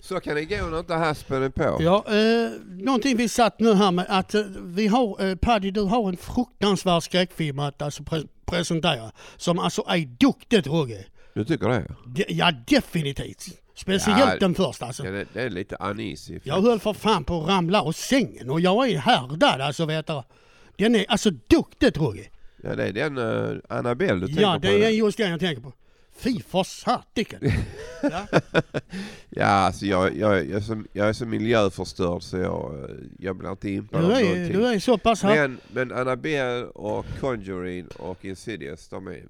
Så 0.00 0.20
kan 0.20 0.34
det 0.34 0.44
gå 0.44 0.56
när 0.66 0.78
inte 0.78 0.94
haspen 0.94 1.42
är 1.42 1.48
på. 1.48 1.76
ja 1.80 2.04
eh, 2.08 2.50
någonting 2.84 3.16
vi 3.16 3.28
satt 3.28 3.60
nu 3.60 3.74
här 3.74 3.90
med 3.90 4.06
att 4.08 4.34
eh, 4.34 4.42
vi 4.64 4.86
har, 4.86 5.24
eh, 5.24 5.34
Paddy 5.36 5.70
du 5.70 5.80
har 5.80 6.08
en 6.08 6.16
fruktansvärd 6.16 7.02
skräckfilm 7.02 7.58
att 7.58 7.82
alltså 7.82 8.02
pre- 8.02 8.28
presentera. 8.46 9.12
Som 9.36 9.58
alltså 9.58 9.84
är 9.88 10.06
duktigt 10.20 10.66
Rogge. 10.66 11.04
Du 11.34 11.44
tycker 11.44 11.68
det? 11.68 11.94
De, 12.06 12.24
ja 12.28 12.52
definitivt. 12.68 13.46
Speciellt 13.74 14.18
Ja, 14.20 14.36
den 14.40 14.54
första 14.54 14.86
alltså. 14.86 15.04
Ja, 15.04 15.10
det, 15.10 15.26
det 15.32 15.42
är 15.42 15.50
lite 15.50 15.76
uneasy. 15.80 16.38
Jag 16.42 16.62
höll 16.62 16.80
för 16.80 16.92
fan 16.92 17.24
på 17.24 17.42
att 17.42 17.48
ramla 17.48 17.82
av 17.82 17.92
sängen 17.92 18.50
och 18.50 18.60
jag 18.60 18.88
är 18.90 18.98
härdad 18.98 19.60
alltså 19.60 19.86
vet 19.86 20.06
du. 20.06 20.22
Den 20.76 20.94
är 20.94 21.04
alltså 21.08 21.30
duktigt 21.30 21.96
Rogge. 21.98 22.26
Ja, 22.62 22.74
det 22.76 22.84
är 22.84 22.92
den 22.92 23.18
uh, 23.18 23.58
Annabelle 23.68 24.20
du 24.20 24.26
tänker 24.26 24.42
Ja 24.42 24.52
på. 24.54 24.58
det 24.60 24.84
är 24.84 24.90
just 24.90 25.18
den 25.18 25.30
jag 25.30 25.40
tänker 25.40 25.62
på. 25.62 25.72
Fy 26.22 26.42
för 26.42 26.62
satiken. 26.62 27.40
ja. 28.02 28.26
Ja, 29.30 29.46
alltså 29.46 29.86
jag, 29.86 30.16
jag, 30.16 30.46
jag, 30.46 30.56
är 30.56 30.60
så, 30.60 30.82
jag 30.92 31.08
är 31.08 31.12
så 31.12 31.26
miljöförstörd 31.26 32.22
så 32.22 32.36
jag, 32.38 32.90
jag 33.18 33.36
blir 33.36 33.50
inte 33.50 33.70
impad 33.70 34.00
Du 34.00 34.12
är, 34.12 34.52
du 34.52 34.66
är 34.66 34.78
så 34.78 34.98
pass 34.98 35.22
här. 35.22 35.48
Men, 35.48 35.60
men 35.72 35.92
Annabelle 35.92 36.64
och 36.64 37.06
Conjuring 37.20 37.86
och 37.98 38.24
Insidious, 38.24 38.88
de 38.88 39.06
är 39.06 39.22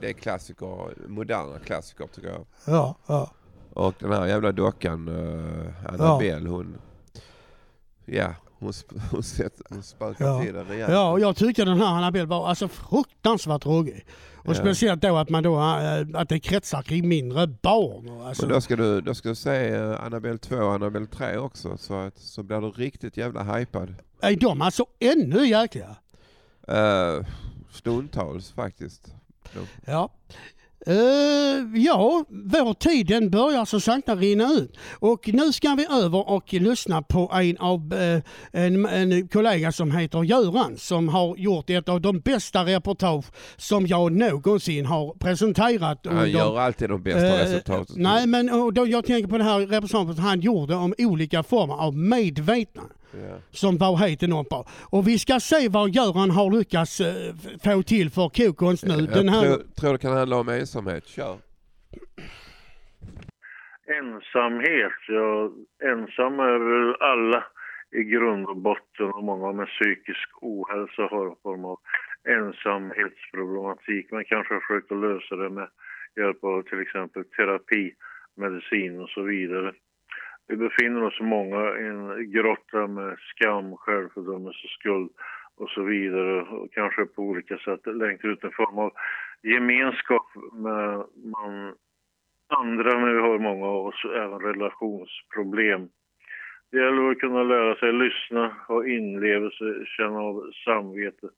det 0.00 0.08
är 0.08 0.12
klassiker, 0.12 1.08
moderna 1.08 1.58
klassiker 1.58 2.06
tycker 2.06 2.28
jag. 2.28 2.46
Ja, 2.64 2.94
ja. 3.06 3.30
Och 3.72 3.94
den 3.98 4.12
här 4.12 4.26
jävla 4.26 4.52
dockan, 4.52 5.08
uh, 5.08 5.88
Annabelle, 5.88 6.48
hon, 6.48 6.78
ja, 8.04 8.34
hon, 8.58 8.72
hon, 9.10 9.22
hon 9.70 9.82
spökar 9.82 10.24
Ja. 10.26 10.42
till 10.42 10.54
det 10.54 10.64
rejält. 10.64 10.92
ja, 10.92 11.10
och 11.10 11.20
jag 11.20 11.36
tyckte 11.36 11.64
den 11.64 11.78
här 11.80 11.86
Annabelle 11.86 12.26
var 12.26 12.48
alltså 12.48 12.68
fruktansvärt 12.68 13.66
ruggig. 13.66 14.06
Och 14.36 14.54
Ja. 14.54 14.58
speciellt 14.58 15.02
då 15.02 15.16
att 15.16 15.28
man 15.30 15.42
då, 15.42 15.58
äh, 15.58 16.06
att 16.14 16.28
det 16.28 16.40
kretsar 16.40 16.82
kring 16.82 17.08
mindre 17.08 17.46
barn. 17.46 18.20
Alltså, 18.22 18.46
Men 18.46 18.54
då 18.54 18.60
ska 18.60 18.76
du, 18.76 19.00
då 19.00 19.14
ska 19.14 19.28
du 19.28 19.34
se 19.34 19.76
uh, 19.76 20.04
Annabelle 20.04 20.38
2 20.38 20.56
och 20.56 20.72
Annabelle 20.72 21.06
3 21.06 21.36
också 21.36 21.76
så, 21.78 21.94
att, 21.94 22.18
så 22.18 22.42
blir 22.42 22.60
du 22.60 22.70
riktigt 22.70 23.16
jävla 23.16 23.42
hypad. 23.56 23.94
är 24.20 24.36
de 24.36 24.62
alltså 24.62 24.86
ännu 24.98 25.46
jäkliga? 25.46 25.96
Uh, 26.70 27.26
stundtals 27.70 28.52
faktiskt. 28.52 29.14
Ja. 29.86 30.10
Eh, 30.86 30.94
ja, 31.82 32.24
vår 32.28 32.74
tid 32.74 33.06
den 33.06 33.30
börjar 33.30 33.64
så 33.64 33.80
sakta 33.80 34.16
rinna 34.16 34.52
ut. 34.52 34.76
Och 34.98 35.28
nu 35.32 35.52
ska 35.52 35.74
vi 35.74 35.86
över 35.90 36.28
och 36.30 36.52
lyssna 36.52 37.02
på 37.02 37.30
en 37.34 37.56
av 37.58 37.94
eh, 37.94 38.20
en, 38.64 38.86
en 38.86 39.28
kollega 39.28 39.72
som 39.72 39.90
heter 39.92 40.22
Göran 40.22 40.76
som 40.76 41.08
har 41.08 41.36
gjort 41.36 41.70
ett 41.70 41.88
av 41.88 42.00
de 42.00 42.20
bästa 42.20 42.64
reportage 42.64 43.24
som 43.56 43.86
jag 43.86 44.12
någonsin 44.12 44.86
har 44.86 45.14
presenterat. 45.18 46.00
Han 46.06 46.16
under- 46.16 46.26
gör 46.26 46.58
alltid 46.60 46.88
de 46.88 47.02
bästa 47.02 47.26
Eh, 47.40 47.44
resultaten. 47.44 47.94
Nej, 47.98 48.26
men 48.26 48.46
då, 48.74 48.86
jag 48.86 49.04
tänker 49.06 49.28
på 49.28 49.38
det 49.38 49.44
här 49.44 49.58
reportaget 49.66 50.18
han 50.18 50.40
gjorde 50.40 50.74
om 50.74 50.94
olika 50.98 51.42
former 51.42 51.74
av 51.74 51.96
medvetna. 51.96 52.82
Ja. 53.12 53.38
Som 53.50 53.76
var 53.78 53.96
helt 53.96 54.22
enormt 54.22 54.48
bra. 54.48 54.64
Och 54.90 55.08
vi 55.08 55.18
ska 55.18 55.40
se 55.40 55.68
vad 55.68 55.90
Göran 55.90 56.30
har 56.30 56.58
lyckats 56.58 57.00
eh, 57.00 57.34
få 57.64 57.82
till 57.82 58.10
för 58.10 58.28
kokonst 58.28 58.84
nu. 58.86 58.94
Jag 58.94 59.08
Den 59.08 59.28
här... 59.28 59.42
tror, 59.42 59.58
tror 59.80 59.92
det 59.92 59.98
kan 59.98 60.12
handla 60.12 60.36
om 60.36 60.48
ensamhet. 60.48 61.06
Kör. 61.06 61.38
Ensamhet, 63.98 65.00
ja 65.08 65.50
ensam 65.92 66.40
är 66.40 66.58
väl 66.70 66.94
alla 67.00 67.44
i 67.90 68.02
grund 68.04 68.46
och 68.46 68.56
botten 68.56 69.06
och 69.06 69.24
många 69.24 69.52
med 69.52 69.66
psykisk 69.66 70.28
ohälsa 70.40 71.02
har 71.10 71.26
en 71.26 71.36
form 71.42 71.64
av 71.64 71.78
ensamhetsproblematik. 72.28 74.10
Man 74.10 74.24
kanske 74.24 74.54
har 74.54 74.60
försökt 74.60 74.92
att 74.92 75.00
lösa 75.00 75.36
det 75.36 75.50
med 75.50 75.68
hjälp 76.16 76.44
av 76.44 76.62
till 76.62 76.80
exempel 76.80 77.24
terapi, 77.24 77.94
medicin 78.34 79.00
och 79.00 79.08
så 79.08 79.22
vidare. 79.22 79.72
Vi 80.48 80.56
befinner 80.56 81.02
oss 81.02 81.20
många 81.20 81.78
i 81.78 81.86
en 81.86 82.32
grotta 82.32 82.86
med 82.86 83.16
skam, 83.18 83.76
självfördömelse, 83.76 84.68
skuld. 84.68 85.10
och 85.58 85.70
så 85.70 85.82
vidare 85.82 86.42
och 86.42 86.72
kanske 86.72 87.04
på 87.04 87.22
olika 87.22 87.58
sätt 87.58 87.80
längtar 87.86 88.28
ut 88.28 88.44
en 88.44 88.50
form 88.50 88.78
av 88.78 88.92
gemenskap 89.42 90.26
med 90.52 91.04
man, 91.32 91.74
andra 92.48 92.98
men 92.98 93.14
vi 93.14 93.20
har 93.20 93.38
många 93.38 93.66
av 93.66 93.86
oss 93.86 94.04
även 94.04 94.40
relationsproblem. 94.40 95.88
Det 96.70 96.78
gäller 96.78 97.10
att 97.10 97.18
kunna 97.18 97.42
lära 97.42 97.74
sig 97.74 97.92
lyssna, 97.92 98.56
ha 98.68 98.86
inlevelse, 98.86 99.84
känna 99.84 100.18
av 100.18 100.50
samvete 100.64 101.28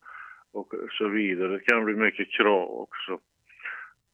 och 0.52 0.74
så 0.90 1.08
vidare. 1.08 1.48
Det 1.48 1.60
kan 1.60 1.84
bli 1.84 1.94
mycket 1.94 2.30
krav 2.30 2.70
också. 2.70 3.18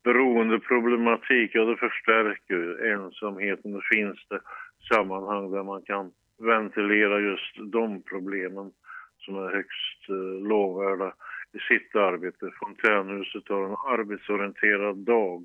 Beroendeproblematik, 0.04 1.50
ja 1.54 1.64
det 1.64 1.76
förstärker 1.76 2.54
ju 2.54 2.92
ensamheten. 2.92 3.72
det 3.72 3.96
finns 3.96 4.26
det 4.28 4.40
sammanhang 4.88 5.50
där 5.50 5.62
man 5.62 5.82
kan 5.82 6.12
ventilera 6.38 7.20
just 7.20 7.72
de 7.72 8.02
problemen 8.02 8.72
som 9.18 9.36
är 9.36 9.52
högst 9.52 10.08
eh, 10.08 10.48
lovvärda 10.48 11.12
i 11.52 11.58
sitt 11.58 11.96
arbete. 11.96 12.50
Fontänhuset 12.60 13.48
har 13.48 13.64
en 13.64 14.00
arbetsorienterad 14.00 14.96
dag. 14.96 15.44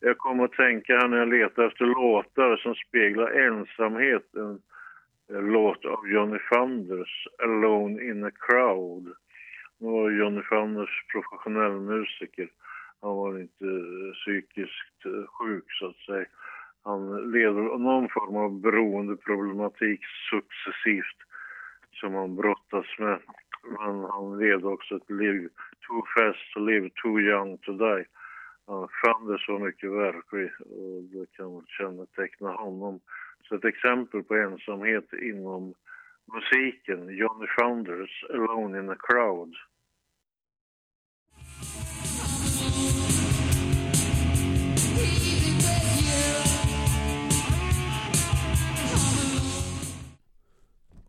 Jag 0.00 0.18
kom 0.18 0.40
att 0.40 0.52
tänka 0.52 0.98
här 0.98 1.08
när 1.08 1.18
jag 1.18 1.28
letade 1.28 1.68
efter 1.68 1.84
låtar 1.84 2.56
som 2.56 2.74
speglar 2.74 3.30
ensamhet. 3.30 4.34
En, 4.34 4.60
en 5.36 5.52
låt 5.52 5.84
av 5.84 6.08
Johnny 6.08 6.38
Fanders, 6.38 7.28
Alone 7.42 8.02
in 8.04 8.24
a 8.24 8.30
crowd. 8.30 9.12
Nu 9.78 9.90
var 9.90 10.10
Johnny 10.10 10.42
Fanders 10.42 11.04
professionell 11.12 11.80
musiker. 11.80 12.48
Han 13.02 13.16
var 13.16 13.38
inte 13.38 13.64
eh, 13.64 14.12
psykiskt 14.14 15.06
eh, 15.06 15.26
sjuk 15.26 15.64
så 15.68 15.86
att 15.86 15.96
säga. 15.96 16.26
Han 16.84 17.30
led 17.32 17.48
av 17.48 17.80
någon 17.80 17.99
form 18.14 18.36
av 18.36 18.60
beroendeproblematik 18.60 20.00
successivt 20.30 21.20
som 21.92 22.14
han 22.14 22.36
brottas 22.36 22.98
med. 22.98 23.18
Men 23.78 24.04
han 24.04 24.38
levde 24.38 24.66
också 24.66 24.96
ett 24.96 25.10
liv 25.10 25.48
too 25.86 26.02
fast 26.14 26.52
to 26.52 26.60
live, 26.60 26.90
too 27.02 27.20
young 27.20 27.58
to 27.58 27.72
die. 27.72 28.04
Han 28.66 28.88
fann 29.04 29.26
det 29.26 29.38
så 29.38 29.58
mycket 29.58 29.90
verklig 29.90 30.50
och 30.60 31.02
det 31.02 31.26
kan 31.36 31.64
känneteckna 31.66 32.52
honom. 32.52 33.00
Så 33.48 33.54
ett 33.54 33.64
exempel 33.64 34.22
på 34.22 34.34
ensamhet 34.34 35.12
inom 35.12 35.74
musiken, 36.32 37.16
Johnny 37.16 37.46
Founders, 37.58 38.24
Alone 38.30 38.78
in 38.78 38.90
a 38.90 38.96
crowd. 38.98 39.54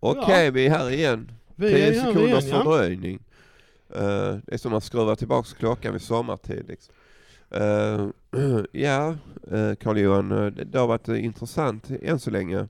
Okej, 0.02 0.52
vi 0.52 0.66
är 0.66 0.70
här 0.70 0.90
igen. 0.90 1.32
Vi 1.56 1.70
10 1.70 1.88
är 1.88 1.92
här 1.92 2.00
sekunders 2.00 2.44
igen, 2.44 2.56
ja. 2.56 2.64
fördröjning. 2.64 3.20
Eh, 3.96 4.38
det 4.46 4.54
är 4.54 4.58
som 4.58 4.74
att 4.74 4.84
skruva 4.84 5.16
tillbaka 5.16 5.50
klockan 5.60 5.94
vid 5.94 6.02
sommartid. 6.02 6.66
Liksom. 6.68 6.94
Eh, 7.52 8.08
ja, 8.72 9.16
uh, 9.54 9.76
Carl-Johan, 9.76 10.32
eh, 10.32 10.46
det, 10.46 10.80
har 10.80 10.88
varit 10.88 11.08
intressant 11.08 11.90
än 12.02 12.20
så 12.20 12.30
länge. 12.30 12.68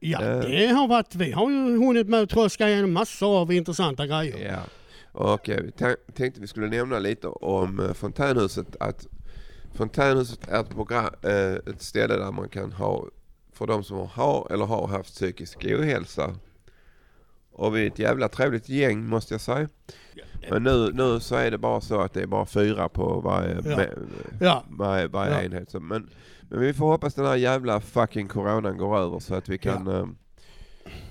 Ja, 0.00 0.20
det 0.20 0.66
har 0.66 0.88
varit, 0.88 1.14
vi 1.14 1.32
har 1.32 1.50
ju 1.50 1.78
hunnit 1.78 2.08
med 2.08 2.20
att 2.20 2.30
tröska 2.30 2.68
igenom 2.68 2.92
massor 2.92 3.40
av 3.40 3.52
intressanta 3.52 4.06
grejer. 4.06 4.52
Ja. 4.52 4.60
Och 5.12 5.48
vi 5.48 5.70
tän- 5.70 6.12
tänkte 6.14 6.40
vi 6.40 6.46
skulle 6.46 6.66
nämna 6.66 6.98
lite 6.98 7.28
om 7.28 7.94
Fontänhuset. 7.94 8.76
Att 8.80 9.06
Fontänhuset 9.74 10.48
är 10.48 10.60
ett, 10.60 10.70
program, 10.70 11.10
ett 11.66 11.82
ställe 11.82 12.16
där 12.16 12.32
man 12.32 12.48
kan 12.48 12.72
ha, 12.72 13.06
för 13.52 13.66
de 13.66 13.84
som 13.84 14.08
har 14.12 14.52
eller 14.52 14.64
har 14.64 14.88
haft 14.88 15.14
psykisk 15.14 15.64
ohälsa. 15.64 16.34
Och 17.54 17.76
vi 17.76 17.82
är 17.82 17.86
ett 17.86 17.98
jävla 17.98 18.28
trevligt 18.28 18.68
gäng 18.68 19.06
måste 19.06 19.34
jag 19.34 19.40
säga. 19.40 19.68
Men 20.50 20.62
nu, 20.62 20.90
nu 20.94 21.20
så 21.20 21.34
är 21.36 21.50
det 21.50 21.58
bara 21.58 21.80
så 21.80 22.00
att 22.00 22.12
det 22.12 22.22
är 22.22 22.26
bara 22.26 22.46
fyra 22.46 22.88
på 22.88 23.20
varje, 23.20 23.54
Ja. 23.54 23.76
med, 23.76 23.90
Ja. 24.40 24.64
varje, 24.68 25.06
varje 25.06 25.32
Ja. 25.34 25.42
enhet. 25.42 25.70
Så, 25.70 25.80
men, 25.80 26.10
men 26.50 26.60
vi 26.60 26.72
får 26.74 26.86
hoppas 26.86 27.14
den 27.14 27.26
här 27.26 27.36
jävla 27.36 27.80
fucking 27.80 28.28
coronan 28.28 28.76
går 28.78 28.98
över 28.98 29.18
så 29.18 29.34
att 29.34 29.48
vi 29.48 29.58
kan 29.58 29.86
eh, 29.88 30.06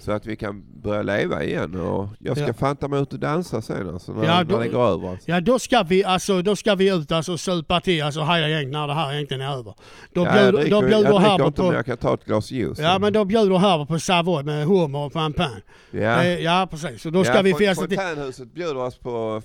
så 0.04 0.12
att 0.12 0.26
vi 0.26 0.36
kan 0.36 0.82
börja 0.82 1.02
leva 1.02 1.44
igen 1.44 1.76
och 1.82 2.08
jag 2.20 2.38
ska 2.38 2.48
Ja. 2.48 2.54
fanta 2.54 2.88
mig 2.88 3.02
ut 3.02 3.14
och 3.14 3.20
dansa 3.20 3.62
sen 3.62 3.90
alltså 3.90 4.12
när, 4.14 4.24
Ja, 4.26 4.36
när 4.36 4.44
då- 4.44 4.60
det 4.60 4.68
går 4.68 4.86
över. 4.88 5.10
Alltså. 5.10 5.32
Ja 5.32 5.42
då 5.42 5.60
ska 5.60 5.84
vi 5.84 6.04
alltså, 6.04 6.42
då 6.42 6.56
ska 6.56 6.76
vi 6.76 6.96
ut 6.96 7.12
alltså 7.12 7.38
supa 7.38 7.82
till 7.82 8.04
alltså 8.04 8.22
hela 8.24 8.50
gäng 8.50 8.72
när 8.72 8.88
det 8.88 8.94
här 8.94 9.14
egentligen 9.14 9.42
är 9.42 9.54
över. 9.58 9.74
Då 10.14 10.26
Ja, 10.26 10.34
bjuder, 10.34 10.44
jag 10.44 10.54
då 10.54 10.58
dricker, 10.58 10.82
bjuder 10.82 10.94
jag 11.12 11.22
dricker 11.22 11.46
inte 11.46 11.62
men 11.62 11.70
på, 11.72 11.76
jag 11.78 11.86
kan 11.86 11.98
ta 11.98 12.14
ett 12.14 12.26
glas 12.26 12.52
juice. 12.52 12.80
ja 12.80 13.00
men 13.00 13.14
då 13.14 13.26
bjuder 13.26 13.58
Herbert 13.58 13.88
på 13.88 14.00
Savoy 14.00 14.44
med 14.44 14.66
hummer 14.68 15.00
och 15.00 15.14
champagne. 15.14 15.62
Ja. 15.92 16.24
Eh, 16.24 16.40
ja 16.44 16.68
precis, 16.72 17.06
och 17.06 17.12
då 17.12 17.24
ska 17.24 17.36
ja, 17.36 17.42
vi 17.42 17.54
festa 17.54 17.88
till. 17.88 17.98
Fontänhuset 17.98 18.54
bjuder 18.54 18.78
oss 18.78 18.98
på 18.98 19.42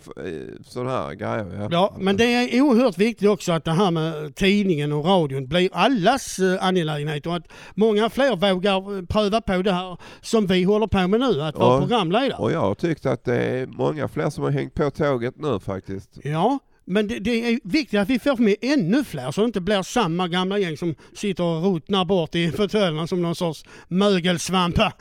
sådana 0.65 0.91
här 0.91 1.15
grejer. 1.15 1.59
Ja. 1.61 1.69
Ja, 1.71 1.97
men 2.01 2.17
det 2.17 2.25
är 2.25 2.61
oerhört 2.61 2.99
viktigt 2.99 3.29
också 3.29 3.53
att 3.53 3.65
det 3.65 3.73
här 3.73 3.91
med 3.91 4.35
tidningen 4.37 4.93
och 4.93 5.05
radion 5.05 5.47
blir 5.49 5.71
allas 5.73 6.39
eh, 6.39 6.65
angelägenhet 6.67 7.27
och 7.27 7.37
att 7.37 7.47
många 7.75 8.11
fler 8.11 8.37
vågar 8.53 8.99
eh, 8.99 9.05
pröva 9.05 9.41
på 9.41 9.63
det 9.63 9.73
här 9.73 9.97
som 10.21 10.47
vi 10.49 10.63
håller 10.65 10.87
på 10.87 11.09
med 11.09 11.21
nu, 11.21 11.43
att 11.43 11.57
vara 11.57 11.75
Och- 11.75 11.81
programledare. 11.81 12.39
Och 12.43 12.53
jag 12.53 12.61
har 12.61 12.75
tyckt 12.75 13.07
att 13.07 13.25
det 13.25 13.37
är 13.37 13.67
många 13.67 14.09
fler 14.09 14.31
som 14.31 14.45
har 14.45 14.51
hängt 14.51 14.75
på 14.75 14.91
tåget 14.91 15.35
nu 15.37 15.61
faktiskt. 15.61 16.11
Ja, 16.23 16.59
men 16.85 17.09
det, 17.09 17.19
det 17.19 17.31
är 17.31 17.61
viktigt 17.65 18.01
att 18.01 18.09
vi 18.09 18.19
får 18.19 18.37
med 18.37 18.57
ännu 18.61 19.05
fler 19.05 19.31
så 19.31 19.41
det 19.41 19.45
inte 19.45 19.61
blir 19.61 19.83
samma 19.83 20.29
gamla 20.29 20.59
gäng 20.59 20.77
som 20.77 20.95
sitter 21.15 21.45
och 21.45 21.63
rotnar 21.65 22.05
bort 22.05 22.35
i 22.35 22.51
fåtöljerna 22.53 23.07
som 23.07 23.23
någon 23.23 23.35
sorts 23.35 23.65
mögelsvampar. 23.89 24.93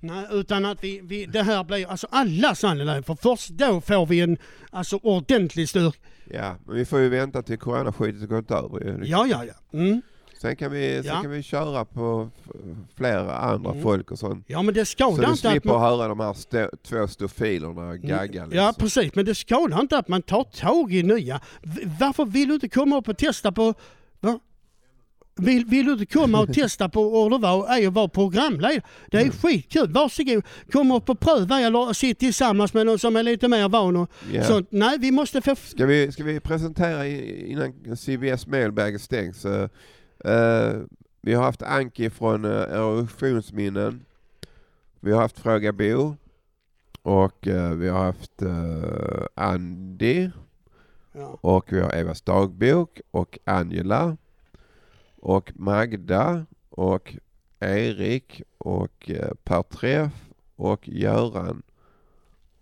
Nej, 0.00 0.26
utan 0.32 0.64
att 0.64 0.84
vi, 0.84 1.00
vi, 1.04 1.26
det 1.26 1.42
här 1.42 1.64
blir 1.64 1.86
alltså 1.90 2.06
allas 2.10 2.64
angelägenhet 2.64 3.06
för 3.06 3.14
först 3.14 3.48
då 3.48 3.80
får 3.80 4.06
vi 4.06 4.20
en 4.20 4.38
alltså, 4.70 4.96
ordentlig 5.02 5.68
styrka. 5.68 5.98
Ja, 6.30 6.56
men 6.66 6.76
vi 6.76 6.84
får 6.84 7.00
ju 7.00 7.08
vänta 7.08 7.42
till 7.42 7.58
coronaskitet 7.58 8.20
har 8.20 8.26
gått 8.40 8.50
över. 8.50 9.02
Ja, 9.04 9.26
ja, 9.26 9.44
ja. 9.44 9.78
Mm. 9.78 10.02
Sen 10.40 10.56
kan 10.56 10.70
vi, 10.72 10.94
sen 11.02 11.04
Ja. 11.14 11.22
kan 11.22 11.30
vi 11.30 11.42
köra 11.42 11.84
på 11.84 12.30
flera 12.96 13.36
andra 13.36 13.70
Mm. 13.70 13.82
folk 13.82 14.10
och 14.10 14.18
sånt. 14.18 14.44
Ja, 14.48 14.62
men 14.62 14.74
det 14.74 14.84
Så 14.84 14.90
skadar 14.90 15.10
du 15.16 15.22
inte 15.22 15.30
att 15.32 15.38
slipper 15.52 15.68
man... 15.68 15.80
höra 15.80 16.08
de 16.08 16.20
här 16.20 16.32
stå, 16.32 16.70
två 16.82 17.08
stofilerna 17.08 17.96
gagga 17.96 18.42
liksom. 18.44 18.58
Ja 18.58 18.74
precis, 18.78 19.14
men 19.14 19.24
det 19.24 19.34
skadar 19.34 19.80
inte 19.80 19.98
att 19.98 20.08
man 20.08 20.22
tar 20.22 20.44
tag 20.44 20.92
i 20.94 21.02
nya. 21.02 21.40
Varför 22.00 22.24
vill 22.24 22.48
du 22.48 22.54
inte 22.54 22.68
komma 22.68 22.96
upp 22.98 23.08
och 23.08 23.18
testa 23.18 23.52
på... 23.52 23.74
Va? 24.20 24.38
Vill, 25.38 25.64
vill 25.64 25.86
du 25.86 25.92
inte 25.92 26.06
komma 26.06 26.40
och 26.40 26.52
testa 26.54 26.88
på 26.88 27.28
det 27.28 27.38
var 27.38 27.66
är 27.78 27.86
att 27.88 27.92
vara 27.94 28.08
programledare? 28.08 28.80
Det 29.10 29.16
är 29.20 29.30
skitkul. 29.30 29.92
Varsågod, 29.92 30.42
kom 30.72 30.90
upp 30.92 31.08
och 31.08 31.20
pröva 31.20 31.60
eller 31.60 31.92
sitt 31.92 32.18
tillsammans 32.18 32.74
med 32.74 32.86
någon 32.86 32.98
som 32.98 33.16
är 33.16 33.22
lite 33.22 33.48
mer 33.48 33.68
van 33.68 33.96
och 33.96 34.10
Ja. 34.32 34.44
sånt. 34.44 34.68
Nej, 34.70 34.98
vi 34.98 35.10
måste 35.10 35.40
få... 35.40 35.56
Ska 35.56 35.86
vi, 35.86 36.12
ska 36.12 36.24
vi 36.24 36.40
presentera 36.40 37.06
i- 37.06 37.50
innan 37.52 37.96
CBS 37.96 38.46
mailbag 38.46 39.00
stängs? 39.00 39.46
Eh, 40.24 40.80
vi 41.20 41.34
har 41.34 41.42
haft 41.42 41.62
Anki 41.62 42.10
från 42.10 42.44
uh, 42.44 42.52
Erosionsminnen. 42.52 44.04
Vi 45.00 45.12
har 45.12 45.20
haft 45.20 45.38
Fråga 45.38 45.72
Bo. 45.72 46.16
Och 47.02 47.48
eh, 47.48 47.70
vi 47.70 47.88
har 47.88 48.04
haft 48.04 48.42
eh, 48.42 49.26
Andy. 49.34 50.30
Ja. 51.12 51.38
Och 51.40 51.72
vi 51.72 51.80
har 51.80 51.92
Evas 51.92 52.22
dagbok 52.22 53.00
och 53.10 53.38
Angela. 53.44 54.16
Och 55.16 55.52
Magda. 55.54 56.46
Och 56.70 57.16
Erik. 57.60 58.42
Och 58.58 59.10
uh, 59.10 59.34
Per 59.44 59.62
Träff. 59.62 60.12
Och 60.56 60.88
Göran. 60.88 61.62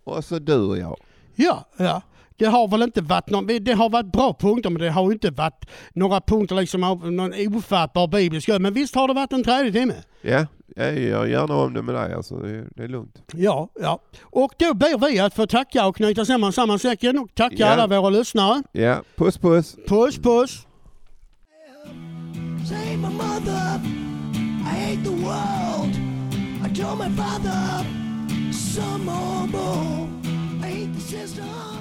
Och 0.04 0.24
så 0.24 0.38
du 0.38 0.60
och 0.60 0.78
jag. 0.78 0.96
Ja, 1.34 1.66
ja. 1.76 2.02
Det 2.36 2.46
har 2.46 2.68
väl 2.68 2.82
inte 2.82 3.00
varit 3.00 3.30
någon, 3.30 3.46
det 3.46 3.72
har 3.72 3.90
varit 3.90 4.12
bra 4.12 4.36
punkter 4.40 4.70
men 4.70 4.82
det 4.82 4.90
har 4.90 5.06
ju 5.06 5.12
inte 5.12 5.30
varit 5.30 5.70
några 5.92 6.20
punkter 6.20 6.54
liksom 6.56 6.84
av 6.84 7.12
någon 7.12 7.32
ofattbar 7.56 8.06
biblisk. 8.08 8.48
Men 8.60 8.72
visst 8.74 8.94
har 8.94 9.08
det 9.08 9.14
varit 9.14 9.32
en 9.32 9.44
trevlig 9.44 9.72
timme? 9.74 9.94
Ja, 10.22 10.46
jag 10.76 10.98
gör 10.98 11.26
gärna 11.26 11.54
om 11.56 11.74
det 11.74 11.82
med 11.82 11.94
dig 11.94 12.14
alltså. 12.14 12.36
Det 12.36 12.82
är, 12.84 12.88
lugnt. 12.88 13.22
Ja, 13.32 13.68
ja. 13.80 13.98
Och 14.22 14.52
då 14.58 14.74
ber 14.74 15.08
vi 15.10 15.18
att 15.20 15.34
få 15.34 15.46
tacka 15.46 15.86
och 15.86 15.96
knyta 15.96 16.24
samman 16.24 16.52
samman 16.52 16.78
säcken 16.78 17.18
och 17.18 17.34
tacka 17.34 17.56
Ja. 17.58 17.66
alla 17.66 17.86
våra 17.86 18.10
lyssnare. 18.10 18.62
Ja, 18.72 19.02
puss 19.16 19.38
puss. 19.38 19.76
Puss 19.88 20.18
puss. 20.18 20.66
Say 22.68 22.96
my 22.96 23.08
mother, 23.08 23.80
I 24.60 24.74
hate 24.86 25.04
the 25.04 25.10
world. 25.10 25.94
I 26.66 26.74
told 26.74 26.98
my 26.98 27.16
father, 27.16 27.84
some 28.52 29.04
more. 29.04 30.08
I 30.62 30.66
hate 30.66 30.94
the 30.94 31.00
system. 31.00 31.73